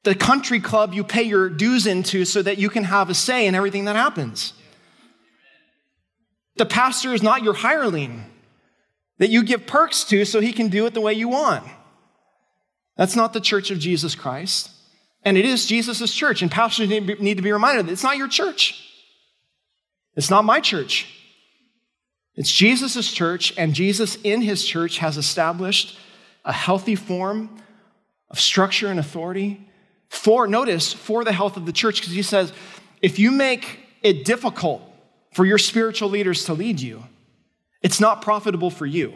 the 0.05 0.15
country 0.15 0.61
club 0.61 0.95
you 0.95 1.05
pay 1.05 1.23
your 1.23 1.50
dues 1.50 1.87
into 1.87 2.25
so 2.25 2.41
that 2.41 2.59
you 2.59 2.71
can 2.71 2.85
have 2.85 3.11
a 3.11 3.15
say 3.15 3.47
in 3.47 3.55
everything 3.55 3.85
that 3.85 3.97
happens. 3.97 4.55
The 6.57 6.67
pastor 6.67 7.12
is 7.12 7.23
not 7.23 7.43
your 7.43 7.55
hireling 7.55 8.25
that 9.21 9.29
you 9.29 9.45
give 9.45 9.67
perks 9.67 10.03
to 10.05 10.25
so 10.25 10.41
he 10.41 10.53
can 10.53 10.69
do 10.69 10.87
it 10.87 10.95
the 10.95 11.00
way 11.00 11.12
you 11.12 11.29
want. 11.29 11.62
That's 12.97 13.15
not 13.15 13.33
the 13.33 13.41
church 13.41 13.71
of 13.71 13.79
Jesus 13.79 14.15
Christ. 14.15 14.71
And 15.23 15.37
it 15.37 15.45
is 15.45 15.67
Jesus' 15.67 16.12
church. 16.12 16.41
And 16.41 16.50
pastors 16.50 16.89
need 16.89 17.37
to 17.37 17.43
be 17.43 17.53
reminded 17.53 17.87
that 17.87 17.93
it's 17.93 18.03
not 18.03 18.17
your 18.17 18.29
church. 18.29 18.83
It's 20.17 20.31
not 20.31 20.45
my 20.45 20.59
church. 20.59 21.07
It's 22.35 22.50
Jesus' 22.50 23.12
church, 23.12 23.53
and 23.59 23.75
Jesus 23.75 24.17
in 24.25 24.41
his 24.41 24.65
church 24.65 24.99
has 24.99 25.19
established 25.19 25.99
a 26.45 26.53
healthy 26.53 26.95
form 26.95 27.50
of 28.31 28.41
structure 28.41 28.89
and 28.89 28.99
authority 28.99 29.69
for, 30.09 30.47
notice, 30.47 30.93
for 30.93 31.25
the 31.25 31.33
health 31.33 31.59
of 31.59 31.67
the 31.67 31.73
church, 31.73 32.00
because 32.00 32.15
he 32.15 32.23
says, 32.23 32.53
if 33.03 33.19
you 33.19 33.31
make 33.31 33.81
it 34.03 34.25
difficult 34.25 34.81
for 35.35 35.45
your 35.45 35.59
spiritual 35.59 36.09
leaders 36.09 36.45
to 36.47 36.55
lead 36.55 36.81
you, 36.81 37.05
it's 37.83 38.01
not 38.01 38.23
profitable 38.23 38.71
for 38.71 38.87
you. 38.87 39.15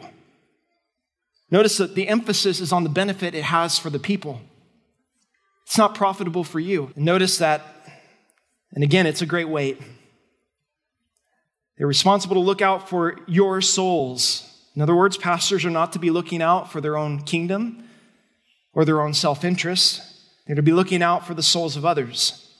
Notice 1.51 1.77
that 1.77 1.95
the 1.95 2.07
emphasis 2.07 2.59
is 2.59 2.71
on 2.71 2.83
the 2.83 2.89
benefit 2.89 3.35
it 3.35 3.43
has 3.43 3.77
for 3.77 3.89
the 3.89 3.99
people. 3.99 4.41
It's 5.65 5.77
not 5.77 5.95
profitable 5.95 6.43
for 6.43 6.59
you. 6.59 6.91
Notice 6.95 7.37
that, 7.37 7.61
and 8.71 8.83
again, 8.83 9.05
it's 9.05 9.21
a 9.21 9.25
great 9.25 9.49
weight. 9.49 9.81
They're 11.77 11.87
responsible 11.87 12.35
to 12.35 12.41
look 12.41 12.61
out 12.61 12.89
for 12.89 13.19
your 13.27 13.61
souls 13.61 14.51
in 14.75 14.81
other 14.81 14.95
words, 14.95 15.17
pastors 15.17 15.63
are 15.63 15.69
not 15.69 15.93
to 15.93 15.99
be 15.99 16.09
looking 16.09 16.41
out 16.41 16.71
for 16.71 16.81
their 16.81 16.97
own 16.97 17.21
kingdom 17.21 17.87
or 18.73 18.83
their 18.83 19.01
own 19.01 19.13
self 19.13 19.45
interest. 19.45 20.01
They're 20.45 20.57
to 20.57 20.61
be 20.61 20.73
looking 20.73 21.01
out 21.01 21.25
for 21.25 21.33
the 21.33 21.41
souls 21.41 21.75
of 21.75 21.85
others, 21.85 22.53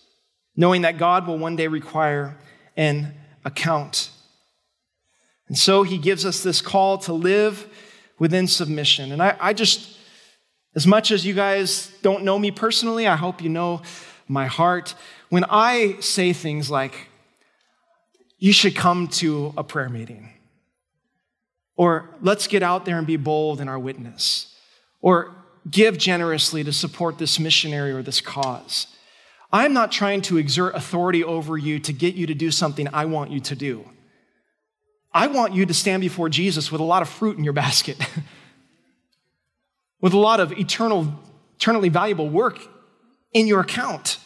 knowing 0.56 0.82
that 0.84 0.98
God 0.98 1.28
will 1.28 1.38
one 1.38 1.56
day 1.56 1.68
require 1.68 2.38
an 2.78 3.14
account. 3.44 4.10
And 5.48 5.58
so 5.58 5.84
he 5.84 5.98
gives 5.98 6.26
us 6.26 6.44
this 6.44 6.62
call 6.62 6.98
to 7.00 7.14
live 7.14 7.68
within 8.18 8.48
submission. 8.48 9.12
And 9.12 9.22
I, 9.22 9.36
I 9.40 9.54
just, 9.54 9.98
as 10.76 10.88
much 10.88 11.12
as 11.12 11.26
you 11.26 11.34
guys 11.34 11.92
don't 12.02 12.24
know 12.24 12.40
me 12.40 12.52
personally, 12.52 13.08
I 13.08 13.16
hope 13.16 13.42
you 13.42 13.50
know 13.50 13.82
my 14.28 14.48
heart. 14.48 14.96
When 15.30 15.46
I 15.50 15.98
say 16.00 16.34
things 16.34 16.70
like, 16.70 17.10
you 18.38 18.54
should 18.54 18.76
come 18.76 19.08
to 19.08 19.54
a 19.58 19.64
prayer 19.64 19.90
meeting, 19.90 20.34
or 21.78 22.10
let's 22.22 22.48
get 22.48 22.64
out 22.64 22.86
there 22.86 22.98
and 22.98 23.08
be 23.08 23.18
bold 23.18 23.62
in 23.62 23.68
our 23.68 23.80
witness. 23.80 24.56
Or 25.02 25.36
give 25.70 25.98
generously 25.98 26.64
to 26.64 26.74
support 26.74 27.18
this 27.18 27.40
missionary 27.40 27.92
or 27.92 28.02
this 28.02 28.22
cause. 28.22 28.88
I'm 29.52 29.74
not 29.74 29.92
trying 29.92 30.22
to 30.24 30.38
exert 30.38 30.76
authority 30.76 31.24
over 31.24 31.58
you 31.58 31.80
to 31.80 31.94
get 31.94 32.16
you 32.16 32.28
to 32.28 32.34
do 32.34 32.52
something 32.52 32.88
I 32.94 33.06
want 33.06 33.32
you 33.32 33.40
to 33.42 33.56
do. 33.56 33.86
I 35.16 35.28
want 35.28 35.54
you 35.54 35.66
to 35.66 35.74
stand 35.74 36.02
before 36.02 36.28
Jesus 36.28 36.74
with 36.74 36.82
a 36.82 36.84
lot 36.84 37.02
of 37.02 37.08
fruit 37.08 37.38
in 37.38 37.46
your 37.46 37.54
basket, 37.54 37.98
with 40.02 40.12
a 40.12 40.18
lot 40.18 40.42
of 40.42 40.52
eternal, 40.52 41.18
eternally 41.56 41.88
valuable 41.88 42.28
work 42.28 42.60
in 43.32 43.48
your 43.48 43.62
account. 43.62 44.18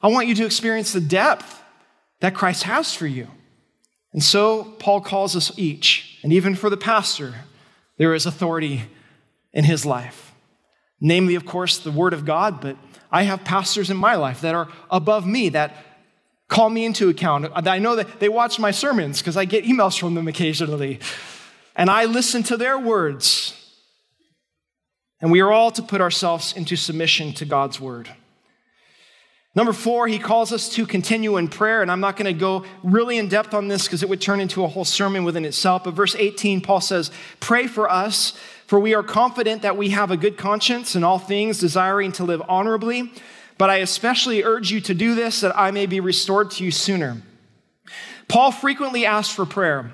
I 0.00 0.08
want 0.08 0.28
you 0.28 0.34
to 0.36 0.46
experience 0.46 0.94
the 0.94 1.00
depth 1.02 1.62
that 2.20 2.34
Christ 2.34 2.62
has 2.62 2.94
for 2.94 3.06
you. 3.06 3.28
And 4.14 4.24
so 4.24 4.64
Paul 4.78 5.02
calls 5.02 5.36
us 5.36 5.52
each, 5.58 6.18
and 6.22 6.32
even 6.32 6.54
for 6.54 6.70
the 6.70 6.78
pastor, 6.78 7.34
there 7.98 8.14
is 8.14 8.24
authority 8.24 8.84
in 9.52 9.64
his 9.64 9.84
life. 9.84 10.32
Namely, 11.02 11.34
of 11.34 11.44
course, 11.44 11.76
the 11.76 11.92
Word 11.92 12.14
of 12.14 12.24
God, 12.24 12.62
but 12.62 12.78
I 13.12 13.24
have 13.24 13.44
pastors 13.44 13.90
in 13.90 13.98
my 13.98 14.14
life 14.14 14.40
that 14.40 14.54
are 14.54 14.68
above 14.90 15.26
me 15.26 15.50
that 15.50 15.76
call 16.50 16.68
me 16.68 16.84
into 16.84 17.08
account. 17.08 17.46
I 17.54 17.78
know 17.78 17.96
that 17.96 18.20
they 18.20 18.28
watch 18.28 18.58
my 18.58 18.72
sermons 18.72 19.20
because 19.20 19.38
I 19.38 19.46
get 19.46 19.64
emails 19.64 19.98
from 19.98 20.14
them 20.14 20.28
occasionally, 20.28 21.00
and 21.74 21.88
I 21.88 22.04
listen 22.04 22.42
to 22.44 22.58
their 22.58 22.78
words. 22.78 23.56
And 25.22 25.30
we 25.30 25.40
are 25.40 25.52
all 25.52 25.70
to 25.72 25.82
put 25.82 26.00
ourselves 26.00 26.54
into 26.54 26.76
submission 26.76 27.32
to 27.34 27.44
God's 27.44 27.78
Word. 27.78 28.10
Number 29.54 29.72
four, 29.72 30.06
he 30.06 30.18
calls 30.18 30.52
us 30.52 30.68
to 30.70 30.86
continue 30.86 31.36
in 31.36 31.48
prayer. 31.48 31.82
And 31.82 31.90
I'm 31.90 32.00
not 32.00 32.16
going 32.16 32.32
to 32.32 32.38
go 32.38 32.64
really 32.82 33.18
in 33.18 33.28
depth 33.28 33.52
on 33.52 33.68
this 33.68 33.84
because 33.84 34.02
it 34.02 34.08
would 34.08 34.20
turn 34.20 34.40
into 34.40 34.64
a 34.64 34.68
whole 34.68 34.84
sermon 34.84 35.24
within 35.24 35.44
itself. 35.44 35.84
But 35.84 35.94
verse 35.94 36.14
18, 36.14 36.60
Paul 36.60 36.80
says, 36.80 37.10
Pray 37.40 37.66
for 37.66 37.90
us, 37.90 38.32
for 38.66 38.78
we 38.78 38.94
are 38.94 39.02
confident 39.02 39.62
that 39.62 39.76
we 39.76 39.90
have 39.90 40.10
a 40.12 40.16
good 40.16 40.38
conscience 40.38 40.94
in 40.94 41.02
all 41.02 41.18
things, 41.18 41.58
desiring 41.58 42.12
to 42.12 42.24
live 42.24 42.40
honorably. 42.48 43.12
But 43.60 43.68
I 43.68 43.76
especially 43.76 44.42
urge 44.42 44.70
you 44.70 44.80
to 44.80 44.94
do 44.94 45.14
this 45.14 45.42
that 45.42 45.54
I 45.54 45.70
may 45.70 45.84
be 45.84 46.00
restored 46.00 46.50
to 46.52 46.64
you 46.64 46.70
sooner. 46.70 47.20
Paul 48.26 48.52
frequently 48.52 49.04
asked 49.04 49.34
for 49.34 49.44
prayer. 49.44 49.92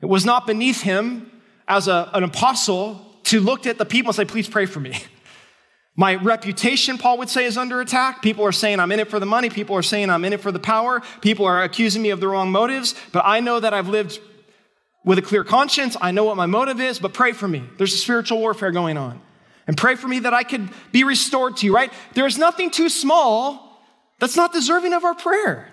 It 0.00 0.06
was 0.06 0.24
not 0.24 0.48
beneath 0.48 0.82
him 0.82 1.30
as 1.68 1.86
a, 1.86 2.10
an 2.12 2.24
apostle 2.24 3.06
to 3.26 3.38
look 3.38 3.68
at 3.68 3.78
the 3.78 3.84
people 3.84 4.08
and 4.08 4.16
say, 4.16 4.24
Please 4.24 4.48
pray 4.48 4.66
for 4.66 4.80
me. 4.80 5.00
My 5.96 6.16
reputation, 6.16 6.98
Paul 6.98 7.18
would 7.18 7.28
say, 7.28 7.44
is 7.44 7.56
under 7.56 7.80
attack. 7.80 8.20
People 8.20 8.44
are 8.44 8.50
saying 8.50 8.80
I'm 8.80 8.90
in 8.90 8.98
it 8.98 9.08
for 9.08 9.20
the 9.20 9.26
money. 9.26 9.48
People 9.48 9.76
are 9.76 9.82
saying 9.82 10.10
I'm 10.10 10.24
in 10.24 10.32
it 10.32 10.40
for 10.40 10.50
the 10.50 10.58
power. 10.58 11.00
People 11.20 11.46
are 11.46 11.62
accusing 11.62 12.02
me 12.02 12.10
of 12.10 12.18
the 12.18 12.26
wrong 12.26 12.50
motives. 12.50 12.96
But 13.12 13.22
I 13.24 13.38
know 13.38 13.60
that 13.60 13.72
I've 13.72 13.88
lived 13.88 14.18
with 15.04 15.18
a 15.18 15.22
clear 15.22 15.44
conscience. 15.44 15.96
I 16.00 16.10
know 16.10 16.24
what 16.24 16.36
my 16.36 16.46
motive 16.46 16.80
is, 16.80 16.98
but 16.98 17.14
pray 17.14 17.30
for 17.30 17.46
me. 17.46 17.62
There's 17.78 17.94
a 17.94 17.98
spiritual 17.98 18.40
warfare 18.40 18.72
going 18.72 18.96
on. 18.96 19.20
And 19.66 19.76
pray 19.76 19.94
for 19.94 20.08
me 20.08 20.20
that 20.20 20.34
I 20.34 20.42
could 20.42 20.68
be 20.92 21.04
restored 21.04 21.56
to 21.58 21.66
you, 21.66 21.74
right? 21.74 21.92
There's 22.12 22.36
nothing 22.36 22.70
too 22.70 22.88
small 22.88 23.82
that's 24.18 24.36
not 24.36 24.52
deserving 24.52 24.92
of 24.92 25.04
our 25.04 25.14
prayer. 25.14 25.72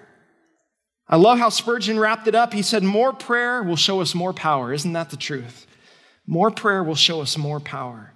I 1.07 1.17
love 1.17 1.39
how 1.39 1.49
Spurgeon 1.49 1.99
wrapped 1.99 2.27
it 2.27 2.35
up. 2.35 2.53
He 2.53 2.61
said, 2.61 2.83
More 2.83 3.11
prayer 3.11 3.61
will 3.63 3.75
show 3.75 3.99
us 3.99 4.15
more 4.15 4.31
power. 4.31 4.71
Isn't 4.71 4.93
that 4.93 5.09
the 5.09 5.17
truth? 5.17 5.67
More 6.25 6.51
prayer 6.51 6.83
will 6.83 6.95
show 6.95 7.21
us 7.21 7.37
more 7.37 7.59
power. 7.59 8.13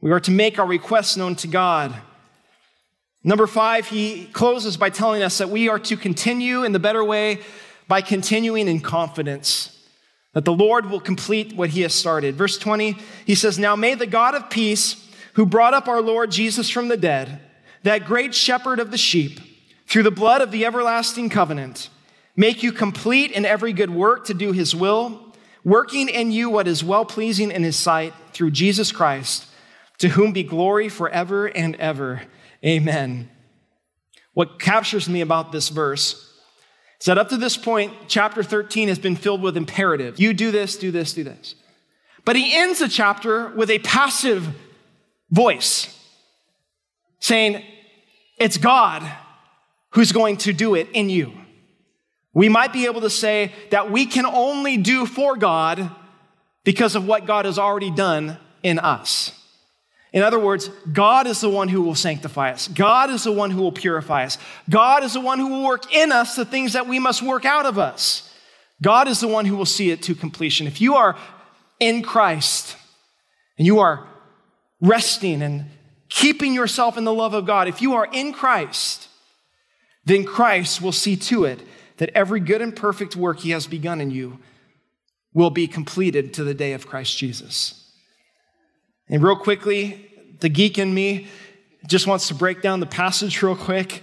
We 0.00 0.12
are 0.12 0.20
to 0.20 0.30
make 0.30 0.58
our 0.58 0.66
requests 0.66 1.16
known 1.16 1.34
to 1.36 1.48
God. 1.48 1.94
Number 3.24 3.46
five, 3.46 3.88
he 3.88 4.26
closes 4.26 4.76
by 4.76 4.90
telling 4.90 5.22
us 5.22 5.38
that 5.38 5.48
we 5.48 5.68
are 5.68 5.78
to 5.80 5.96
continue 5.96 6.64
in 6.64 6.72
the 6.72 6.78
better 6.78 7.02
way 7.02 7.40
by 7.88 8.02
continuing 8.02 8.68
in 8.68 8.80
confidence 8.80 9.77
that 10.38 10.44
the 10.44 10.54
Lord 10.54 10.88
will 10.88 11.00
complete 11.00 11.56
what 11.56 11.70
he 11.70 11.80
has 11.80 11.92
started. 11.92 12.36
Verse 12.36 12.58
20, 12.58 12.96
he 13.24 13.34
says, 13.34 13.58
Now 13.58 13.74
may 13.74 13.96
the 13.96 14.06
God 14.06 14.36
of 14.36 14.48
peace, 14.48 15.04
who 15.32 15.44
brought 15.44 15.74
up 15.74 15.88
our 15.88 16.00
Lord 16.00 16.30
Jesus 16.30 16.70
from 16.70 16.86
the 16.86 16.96
dead, 16.96 17.40
that 17.82 18.06
great 18.06 18.36
shepherd 18.36 18.78
of 18.78 18.92
the 18.92 18.98
sheep, 18.98 19.40
through 19.88 20.04
the 20.04 20.12
blood 20.12 20.40
of 20.40 20.52
the 20.52 20.64
everlasting 20.64 21.28
covenant, 21.28 21.90
make 22.36 22.62
you 22.62 22.70
complete 22.70 23.32
in 23.32 23.44
every 23.44 23.72
good 23.72 23.90
work 23.90 24.26
to 24.26 24.32
do 24.32 24.52
his 24.52 24.76
will, 24.76 25.34
working 25.64 26.08
in 26.08 26.30
you 26.30 26.48
what 26.48 26.68
is 26.68 26.84
well 26.84 27.04
pleasing 27.04 27.50
in 27.50 27.64
his 27.64 27.74
sight 27.76 28.14
through 28.32 28.52
Jesus 28.52 28.92
Christ 28.92 29.44
to 29.98 30.10
whom 30.10 30.30
be 30.30 30.44
glory 30.44 30.88
forever 30.88 31.46
and 31.46 31.74
ever. 31.80 32.22
Amen. 32.64 33.28
What 34.34 34.60
captures 34.60 35.08
me 35.08 35.20
about 35.20 35.50
this 35.50 35.68
verse 35.68 36.27
that 37.06 37.18
up 37.18 37.28
to 37.28 37.36
this 37.36 37.56
point, 37.56 37.92
chapter 38.08 38.42
13 38.42 38.88
has 38.88 38.98
been 38.98 39.16
filled 39.16 39.42
with 39.42 39.56
imperatives. 39.56 40.18
You 40.18 40.34
do 40.34 40.50
this, 40.50 40.76
do 40.76 40.90
this, 40.90 41.12
do 41.12 41.24
this. 41.24 41.54
But 42.24 42.36
he 42.36 42.56
ends 42.56 42.80
the 42.80 42.88
chapter 42.88 43.48
with 43.48 43.70
a 43.70 43.78
passive 43.78 44.48
voice 45.30 45.94
saying, 47.20 47.64
It's 48.38 48.56
God 48.58 49.10
who's 49.90 50.12
going 50.12 50.38
to 50.38 50.52
do 50.52 50.74
it 50.74 50.88
in 50.92 51.08
you. 51.08 51.32
We 52.34 52.48
might 52.48 52.72
be 52.72 52.86
able 52.86 53.00
to 53.02 53.10
say 53.10 53.52
that 53.70 53.90
we 53.90 54.06
can 54.06 54.26
only 54.26 54.76
do 54.76 55.06
for 55.06 55.36
God 55.36 55.90
because 56.64 56.94
of 56.94 57.06
what 57.06 57.26
God 57.26 57.46
has 57.46 57.58
already 57.58 57.90
done 57.90 58.36
in 58.62 58.78
us. 58.78 59.32
In 60.12 60.22
other 60.22 60.38
words, 60.38 60.70
God 60.90 61.26
is 61.26 61.40
the 61.40 61.50
one 61.50 61.68
who 61.68 61.82
will 61.82 61.94
sanctify 61.94 62.52
us. 62.52 62.68
God 62.68 63.10
is 63.10 63.24
the 63.24 63.32
one 63.32 63.50
who 63.50 63.60
will 63.60 63.72
purify 63.72 64.24
us. 64.24 64.38
God 64.68 65.04
is 65.04 65.12
the 65.12 65.20
one 65.20 65.38
who 65.38 65.48
will 65.48 65.64
work 65.64 65.92
in 65.92 66.12
us 66.12 66.34
the 66.34 66.44
things 66.44 66.72
that 66.72 66.86
we 66.86 66.98
must 66.98 67.22
work 67.22 67.44
out 67.44 67.66
of 67.66 67.78
us. 67.78 68.32
God 68.80 69.08
is 69.08 69.20
the 69.20 69.28
one 69.28 69.44
who 69.44 69.56
will 69.56 69.66
see 69.66 69.90
it 69.90 70.02
to 70.02 70.14
completion. 70.14 70.66
If 70.66 70.80
you 70.80 70.94
are 70.94 71.16
in 71.78 72.02
Christ 72.02 72.76
and 73.58 73.66
you 73.66 73.80
are 73.80 74.06
resting 74.80 75.42
and 75.42 75.66
keeping 76.08 76.54
yourself 76.54 76.96
in 76.96 77.04
the 77.04 77.12
love 77.12 77.34
of 77.34 77.44
God, 77.44 77.68
if 77.68 77.82
you 77.82 77.94
are 77.94 78.08
in 78.10 78.32
Christ, 78.32 79.08
then 80.04 80.24
Christ 80.24 80.80
will 80.80 80.92
see 80.92 81.16
to 81.16 81.44
it 81.44 81.60
that 81.98 82.10
every 82.14 82.40
good 82.40 82.62
and 82.62 82.74
perfect 82.74 83.14
work 83.14 83.40
he 83.40 83.50
has 83.50 83.66
begun 83.66 84.00
in 84.00 84.10
you 84.10 84.38
will 85.34 85.50
be 85.50 85.66
completed 85.66 86.32
to 86.34 86.44
the 86.44 86.54
day 86.54 86.72
of 86.72 86.86
Christ 86.86 87.18
Jesus. 87.18 87.77
And 89.08 89.22
real 89.22 89.36
quickly, 89.36 90.10
the 90.40 90.48
geek 90.48 90.78
in 90.78 90.92
me 90.92 91.28
just 91.86 92.06
wants 92.06 92.28
to 92.28 92.34
break 92.34 92.62
down 92.62 92.80
the 92.80 92.86
passage 92.86 93.42
real 93.42 93.56
quick. 93.56 94.02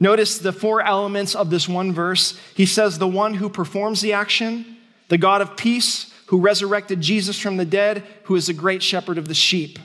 Notice 0.00 0.38
the 0.38 0.52
four 0.52 0.82
elements 0.82 1.34
of 1.34 1.50
this 1.50 1.68
one 1.68 1.92
verse. 1.92 2.38
He 2.54 2.66
says, 2.66 2.98
The 2.98 3.08
one 3.08 3.34
who 3.34 3.48
performs 3.48 4.00
the 4.00 4.12
action, 4.12 4.76
the 5.08 5.18
God 5.18 5.40
of 5.40 5.56
peace, 5.56 6.12
who 6.26 6.40
resurrected 6.40 7.00
Jesus 7.00 7.38
from 7.38 7.56
the 7.56 7.64
dead, 7.64 8.02
who 8.24 8.34
is 8.34 8.46
the 8.46 8.52
great 8.52 8.82
shepherd 8.82 9.18
of 9.18 9.28
the 9.28 9.34
sheep. 9.34 9.78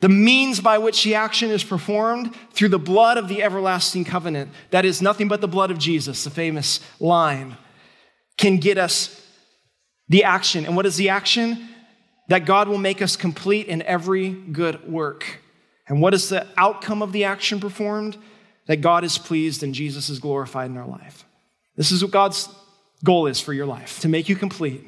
The 0.00 0.08
means 0.08 0.60
by 0.60 0.78
which 0.78 1.02
the 1.02 1.14
action 1.14 1.50
is 1.50 1.64
performed 1.64 2.34
through 2.52 2.68
the 2.68 2.78
blood 2.78 3.16
of 3.16 3.28
the 3.28 3.42
everlasting 3.42 4.04
covenant, 4.04 4.50
that 4.70 4.84
is 4.84 5.00
nothing 5.00 5.28
but 5.28 5.40
the 5.40 5.48
blood 5.48 5.70
of 5.70 5.78
Jesus, 5.78 6.24
the 6.24 6.30
famous 6.30 6.80
line, 7.00 7.56
can 8.36 8.58
get 8.58 8.76
us 8.76 9.20
the 10.08 10.24
action. 10.24 10.66
And 10.66 10.76
what 10.76 10.86
is 10.86 10.96
the 10.96 11.08
action? 11.08 11.68
That 12.28 12.46
God 12.46 12.68
will 12.68 12.78
make 12.78 13.02
us 13.02 13.16
complete 13.16 13.66
in 13.66 13.82
every 13.82 14.30
good 14.30 14.90
work. 14.90 15.40
And 15.86 16.00
what 16.00 16.14
is 16.14 16.28
the 16.28 16.46
outcome 16.56 17.02
of 17.02 17.12
the 17.12 17.24
action 17.24 17.60
performed? 17.60 18.16
That 18.66 18.80
God 18.80 19.04
is 19.04 19.18
pleased 19.18 19.62
and 19.62 19.74
Jesus 19.74 20.08
is 20.08 20.18
glorified 20.18 20.70
in 20.70 20.76
our 20.76 20.86
life. 20.86 21.24
This 21.76 21.92
is 21.92 22.02
what 22.02 22.12
God's 22.12 22.48
goal 23.02 23.26
is 23.26 23.40
for 23.40 23.52
your 23.52 23.66
life 23.66 24.00
to 24.00 24.08
make 24.08 24.28
you 24.28 24.36
complete, 24.36 24.82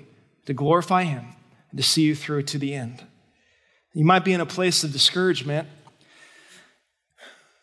to 0.47 0.55
glorify 0.55 1.05
Him, 1.05 1.27
and 1.71 1.79
to 1.79 1.83
see 1.83 2.03
you 2.03 2.15
through 2.15 2.43
to 2.45 2.59
the 2.59 2.75
end. 2.75 3.05
You 3.93 4.05
might 4.05 4.25
be 4.25 4.33
in 4.33 4.41
a 4.41 4.47
place 4.47 4.85
of 4.85 4.93
discouragement. 4.93 5.69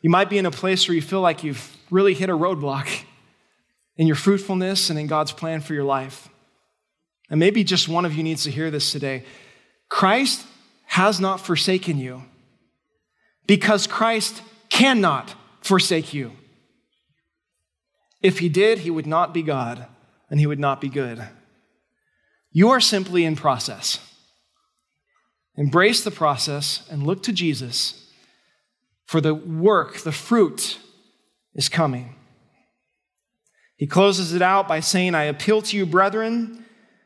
You 0.01 0.09
might 0.09 0.29
be 0.29 0.37
in 0.37 0.45
a 0.45 0.51
place 0.51 0.87
where 0.87 0.95
you 0.95 1.01
feel 1.01 1.21
like 1.21 1.43
you've 1.43 1.75
really 1.89 2.13
hit 2.13 2.29
a 2.29 2.37
roadblock 2.37 3.03
in 3.97 4.07
your 4.07 4.15
fruitfulness 4.15 4.89
and 4.89 4.99
in 4.99 5.07
God's 5.07 5.31
plan 5.31 5.61
for 5.61 5.73
your 5.73 5.83
life. 5.83 6.27
And 7.29 7.39
maybe 7.39 7.63
just 7.63 7.87
one 7.87 8.05
of 8.05 8.13
you 8.13 8.23
needs 8.23 8.43
to 8.43 8.51
hear 8.51 8.69
this 8.69 8.91
today. 8.91 9.23
Christ 9.93 10.43
has 10.85 11.19
not 11.19 11.39
forsaken 11.39 11.99
you 11.99 12.23
because 13.45 13.85
Christ 13.85 14.41
cannot 14.67 15.35
forsake 15.61 16.15
you. 16.15 16.31
If 18.19 18.39
he 18.39 18.49
did, 18.49 18.79
he 18.79 18.89
would 18.89 19.05
not 19.05 19.35
be 19.35 19.43
God 19.43 19.85
and 20.31 20.39
he 20.39 20.47
would 20.47 20.57
not 20.57 20.81
be 20.81 20.89
good. 20.89 21.21
You 22.51 22.71
are 22.71 22.79
simply 22.79 23.23
in 23.23 23.35
process. 23.35 23.99
Embrace 25.57 26.03
the 26.03 26.09
process 26.09 26.87
and 26.89 27.05
look 27.05 27.21
to 27.21 27.31
Jesus, 27.31 28.09
for 29.05 29.21
the 29.21 29.35
work, 29.35 29.99
the 29.99 30.11
fruit 30.11 30.79
is 31.53 31.69
coming. 31.69 32.15
He 33.77 33.85
closes 33.85 34.33
it 34.33 34.41
out 34.41 34.67
by 34.67 34.79
saying, 34.79 35.13
I 35.13 35.25
appeal 35.25 35.61
to 35.61 35.77
you, 35.77 35.85
brethren, 35.85 36.65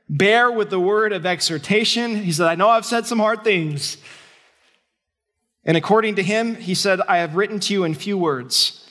bear 0.10 0.52
with 0.52 0.70
the 0.70 0.80
word 0.80 1.14
of 1.14 1.26
exhortation. 1.26 2.16
He 2.24 2.32
said, 2.32 2.48
I 2.48 2.56
know 2.56 2.70
I've 2.70 2.86
said 2.86 3.06
some 3.06 3.20
hard 3.20 3.44
things. 3.44 3.98
And 5.66 5.76
according 5.76 6.16
to 6.16 6.24
him, 6.24 6.56
he 6.56 6.74
said, 6.74 7.02
I 7.08 7.18
have 7.18 7.36
written 7.36 7.60
to 7.62 7.74
you 7.74 7.84
in 7.84 7.94
few 7.94 8.18
words. 8.18 8.90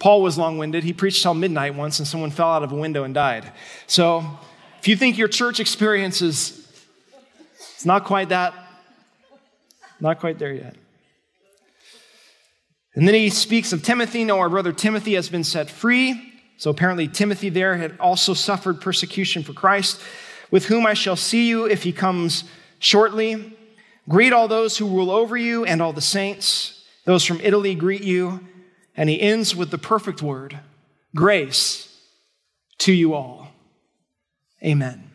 Paul 0.00 0.20
was 0.20 0.36
long 0.36 0.58
winded. 0.58 0.84
He 0.84 0.92
preached 0.92 1.22
till 1.22 1.34
midnight 1.34 1.74
once, 1.74 1.98
and 1.98 2.06
someone 2.06 2.30
fell 2.30 2.48
out 2.48 2.62
of 2.62 2.72
a 2.72 2.76
window 2.76 3.04
and 3.04 3.14
died. 3.14 3.50
So 3.86 4.24
if 4.78 4.88
you 4.88 4.96
think 4.96 5.16
your 5.16 5.28
church 5.28 5.60
experience 5.60 6.20
is 6.22 6.62
it's 7.74 7.86
not 7.86 8.04
quite 8.04 8.30
that, 8.30 8.52
not 10.00 10.20
quite 10.20 10.38
there 10.38 10.52
yet. 10.52 10.76
And 12.94 13.06
then 13.06 13.14
he 13.14 13.30
speaks 13.30 13.72
of 13.72 13.82
Timothy. 13.82 14.24
No, 14.24 14.38
our 14.38 14.48
brother 14.48 14.72
Timothy 14.72 15.14
has 15.14 15.28
been 15.28 15.44
set 15.44 15.70
free. 15.70 16.25
So 16.58 16.70
apparently, 16.70 17.08
Timothy 17.08 17.48
there 17.48 17.76
had 17.76 17.98
also 18.00 18.34
suffered 18.34 18.80
persecution 18.80 19.42
for 19.42 19.52
Christ, 19.52 20.00
with 20.50 20.66
whom 20.66 20.86
I 20.86 20.94
shall 20.94 21.16
see 21.16 21.48
you 21.48 21.66
if 21.66 21.82
he 21.82 21.92
comes 21.92 22.44
shortly. 22.78 23.56
Greet 24.08 24.32
all 24.32 24.48
those 24.48 24.78
who 24.78 24.88
rule 24.88 25.10
over 25.10 25.36
you 25.36 25.64
and 25.64 25.82
all 25.82 25.92
the 25.92 26.00
saints. 26.00 26.84
Those 27.04 27.24
from 27.24 27.40
Italy 27.40 27.74
greet 27.74 28.02
you. 28.02 28.40
And 28.96 29.10
he 29.10 29.20
ends 29.20 29.54
with 29.54 29.70
the 29.70 29.78
perfect 29.78 30.22
word 30.22 30.58
grace 31.14 31.94
to 32.78 32.92
you 32.92 33.14
all. 33.14 33.48
Amen. 34.64 35.10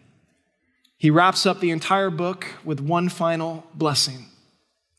He 0.97 1.09
wraps 1.09 1.45
up 1.45 1.59
the 1.59 1.71
entire 1.71 2.11
book 2.11 2.45
with 2.63 2.79
one 2.79 3.09
final 3.09 3.65
blessing 3.73 4.27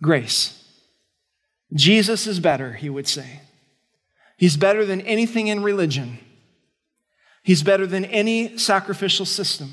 grace. 0.03 0.59
Jesus 1.75 2.27
is 2.27 2.41
better, 2.41 2.73
he 2.73 2.91
would 2.91 3.07
say. 3.07 3.41
He's 4.37 4.57
better 4.57 4.85
than 4.85 5.01
anything 5.03 5.47
in 5.47 5.63
religion. 5.63 6.19
He's 7.43 7.63
better 7.63 7.87
than 7.87 8.05
any 8.05 8.57
sacrificial 8.57 9.27
system. 9.27 9.73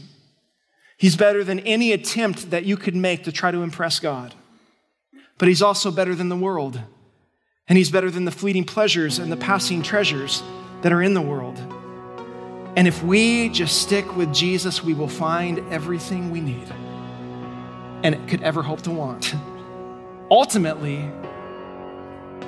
He's 0.98 1.16
better 1.16 1.44
than 1.44 1.60
any 1.62 1.94
attempt 1.94 2.52
that 2.52 2.66
you 2.66 2.76
could 2.76 2.96
make 2.96 3.24
to 3.24 3.32
try 3.32 3.52
to 3.52 3.62
impress 3.62 4.00
God. 4.00 4.34
But 5.38 5.48
he's 5.48 5.62
also 5.62 5.92
better 5.92 6.16
than 6.16 6.30
the 6.30 6.36
world. 6.36 6.80
And 7.68 7.78
he's 7.78 7.92
better 7.92 8.12
than 8.12 8.26
the 8.26 8.32
fleeting 8.32 8.66
pleasures 8.66 9.20
and 9.20 9.32
the 9.32 9.38
passing 9.38 9.84
treasures 9.84 10.44
that 10.82 10.92
are 10.92 11.02
in 11.02 11.14
the 11.14 11.22
world. 11.22 11.58
And 12.76 12.88
if 12.88 13.04
we 13.04 13.50
just 13.50 13.82
stick 13.82 14.16
with 14.16 14.34
Jesus, 14.34 14.84
we 14.84 14.94
will 14.94 15.08
find 15.08 15.60
everything 15.72 16.32
we 16.32 16.42
need 16.42 16.68
and 18.04 18.28
could 18.28 18.42
ever 18.42 18.64
hope 18.64 18.82
to 18.84 18.92
want. 18.92 19.36
Ultimately, 20.32 21.10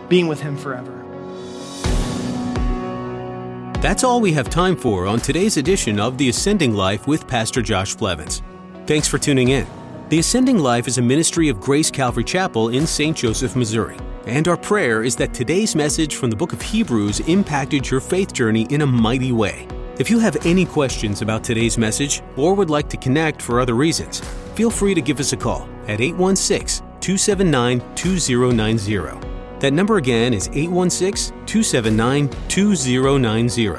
being 0.10 0.28
with 0.28 0.40
Him 0.42 0.58
forever. 0.58 1.11
That's 3.82 4.04
all 4.04 4.22
we 4.22 4.32
have 4.34 4.48
time 4.48 4.76
for 4.76 5.08
on 5.08 5.18
today's 5.18 5.58
edition 5.58 6.00
of 6.00 6.16
The 6.16 6.30
Ascending 6.30 6.76
Life 6.76 7.08
with 7.08 7.28
Pastor 7.28 7.64
Josh 7.64 7.96
Blevins. 7.96 8.44
Thanks 8.86 9.08
for 9.08 9.18
tuning 9.18 9.48
in. 9.48 9.66
The 10.10 10.20
Ascending 10.20 10.60
Life 10.60 10.88
is 10.88 11.00
a 11.00 11.02
ministry 11.02 11.50
of 11.50 11.60
Grace 11.60 11.90
Calvary 11.90 12.24
Chapel 12.24 12.70
in 12.70 12.86
St. 12.86 13.18
Joseph, 13.18 13.56
Missouri. 13.56 13.98
And 14.28 14.48
our 14.48 14.56
prayer 14.56 15.04
is 15.04 15.16
that 15.16 15.34
today's 15.34 15.76
message 15.76 16.18
from 16.18 16.30
the 16.30 16.36
book 16.36 16.54
of 16.54 16.62
Hebrews 16.62 17.22
impacted 17.22 17.90
your 17.90 18.02
faith 18.02 18.34
journey 18.34 18.68
in 18.70 18.84
a 18.84 18.86
mighty 18.86 19.32
way. 19.32 19.68
If 19.98 20.12
you 20.12 20.20
have 20.20 20.46
any 20.46 20.66
questions 20.66 21.24
about 21.24 21.44
today's 21.44 21.80
message 21.80 22.22
or 22.38 22.54
would 22.54 22.70
like 22.70 22.88
to 22.90 22.98
connect 22.98 23.42
for 23.42 23.60
other 23.60 23.74
reasons, 23.74 24.20
feel 24.54 24.70
free 24.70 24.94
to 24.94 25.02
give 25.02 25.20
us 25.20 25.34
a 25.34 25.38
call 25.38 25.68
at 25.88 26.02
816 26.02 26.86
279 27.00 27.82
2090. 27.96 29.41
That 29.62 29.72
number 29.74 29.98
again 29.98 30.34
is 30.34 30.50
816 30.50 31.46
279 31.46 32.30
2090. 32.50 33.70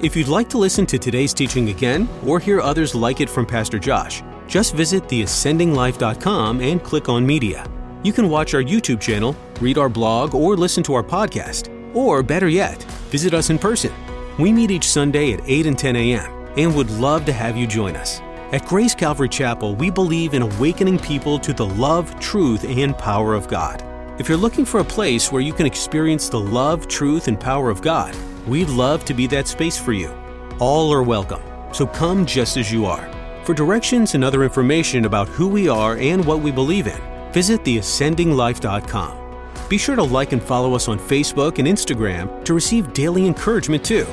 If 0.00 0.16
you'd 0.16 0.28
like 0.28 0.48
to 0.48 0.58
listen 0.58 0.86
to 0.86 0.98
today's 0.98 1.34
teaching 1.34 1.68
again 1.68 2.08
or 2.26 2.40
hear 2.40 2.60
others 2.60 2.94
like 2.94 3.20
it 3.20 3.28
from 3.28 3.44
Pastor 3.44 3.78
Josh, 3.78 4.22
just 4.48 4.74
visit 4.74 5.04
theascendinglife.com 5.04 6.60
and 6.60 6.82
click 6.82 7.08
on 7.08 7.26
Media. 7.26 7.68
You 8.02 8.12
can 8.12 8.28
watch 8.30 8.54
our 8.54 8.62
YouTube 8.62 9.00
channel, 9.00 9.36
read 9.60 9.78
our 9.78 9.88
blog, 9.88 10.34
or 10.34 10.56
listen 10.56 10.82
to 10.84 10.94
our 10.94 11.04
podcast. 11.04 11.68
Or 11.94 12.22
better 12.22 12.48
yet, 12.48 12.82
visit 13.10 13.34
us 13.34 13.50
in 13.50 13.58
person 13.58 13.92
we 14.38 14.52
meet 14.52 14.70
each 14.70 14.88
Sunday 14.88 15.32
at 15.32 15.40
8 15.44 15.66
and 15.66 15.78
10 15.78 15.96
a.m. 15.96 16.48
and 16.56 16.74
would 16.74 16.90
love 16.90 17.24
to 17.26 17.32
have 17.32 17.56
you 17.56 17.66
join 17.66 17.96
us. 17.96 18.20
At 18.52 18.66
Grace 18.66 18.94
Calvary 18.94 19.28
Chapel, 19.28 19.74
we 19.76 19.90
believe 19.90 20.34
in 20.34 20.42
awakening 20.42 20.98
people 20.98 21.38
to 21.38 21.52
the 21.52 21.66
love, 21.66 22.18
truth, 22.20 22.64
and 22.64 22.96
power 22.96 23.34
of 23.34 23.48
God. 23.48 23.82
If 24.22 24.28
you're 24.28 24.38
looking 24.38 24.64
for 24.64 24.78
a 24.78 24.84
place 24.84 25.32
where 25.32 25.42
you 25.42 25.52
can 25.52 25.66
experience 25.66 26.28
the 26.28 26.38
love, 26.38 26.86
truth, 26.86 27.26
and 27.26 27.40
power 27.40 27.70
of 27.70 27.82
God, 27.82 28.14
we'd 28.46 28.68
love 28.68 29.04
to 29.06 29.14
be 29.14 29.26
that 29.26 29.48
space 29.48 29.76
for 29.76 29.92
you. 29.92 30.16
All 30.60 30.94
are 30.94 31.02
welcome, 31.02 31.42
so 31.74 31.88
come 31.88 32.24
just 32.24 32.56
as 32.56 32.70
you 32.70 32.86
are. 32.86 33.10
For 33.42 33.52
directions 33.52 34.14
and 34.14 34.22
other 34.22 34.44
information 34.44 35.06
about 35.06 35.26
who 35.26 35.48
we 35.48 35.68
are 35.68 35.96
and 35.96 36.24
what 36.24 36.38
we 36.38 36.52
believe 36.52 36.86
in, 36.86 37.00
visit 37.32 37.64
theascendinglife.com. 37.64 39.48
Be 39.68 39.76
sure 39.76 39.96
to 39.96 40.04
like 40.04 40.30
and 40.30 40.40
follow 40.40 40.76
us 40.76 40.86
on 40.86 41.00
Facebook 41.00 41.58
and 41.58 41.66
Instagram 41.66 42.44
to 42.44 42.54
receive 42.54 42.92
daily 42.92 43.26
encouragement 43.26 43.84
too. 43.84 44.06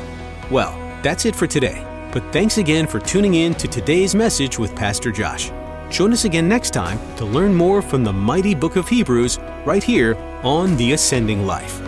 Well, 0.50 0.72
that's 1.04 1.26
it 1.26 1.36
for 1.36 1.46
today. 1.46 1.86
But 2.12 2.34
thanks 2.34 2.58
again 2.58 2.88
for 2.88 3.00
tuning 3.00 3.36
in 3.36 3.54
to 3.54 3.68
today's 3.68 4.16
message 4.16 4.58
with 4.58 4.76
Pastor 4.76 5.12
Josh. 5.12 5.52
Join 5.90 6.14
us 6.14 6.24
again 6.26 6.48
next 6.48 6.70
time 6.72 7.00
to 7.18 7.26
learn 7.26 7.54
more 7.54 7.82
from 7.82 8.04
the 8.04 8.14
mighty 8.14 8.54
book 8.54 8.76
of 8.76 8.88
Hebrews 8.88 9.40
right 9.66 9.84
here 9.84 10.16
on 10.44 10.78
The 10.78 10.92
Ascending 10.94 11.48
Life. 11.48 11.82
We're 11.82 11.88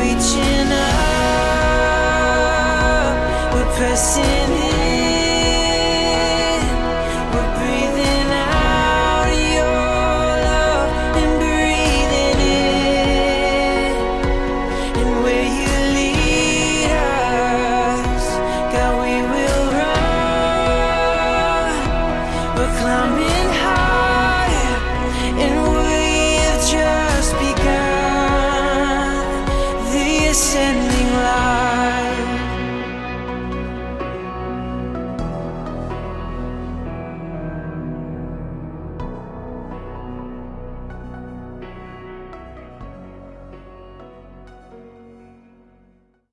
reaching 0.00 0.72
up, 0.72 3.54
we're 3.54 3.76
pressing 3.76 4.83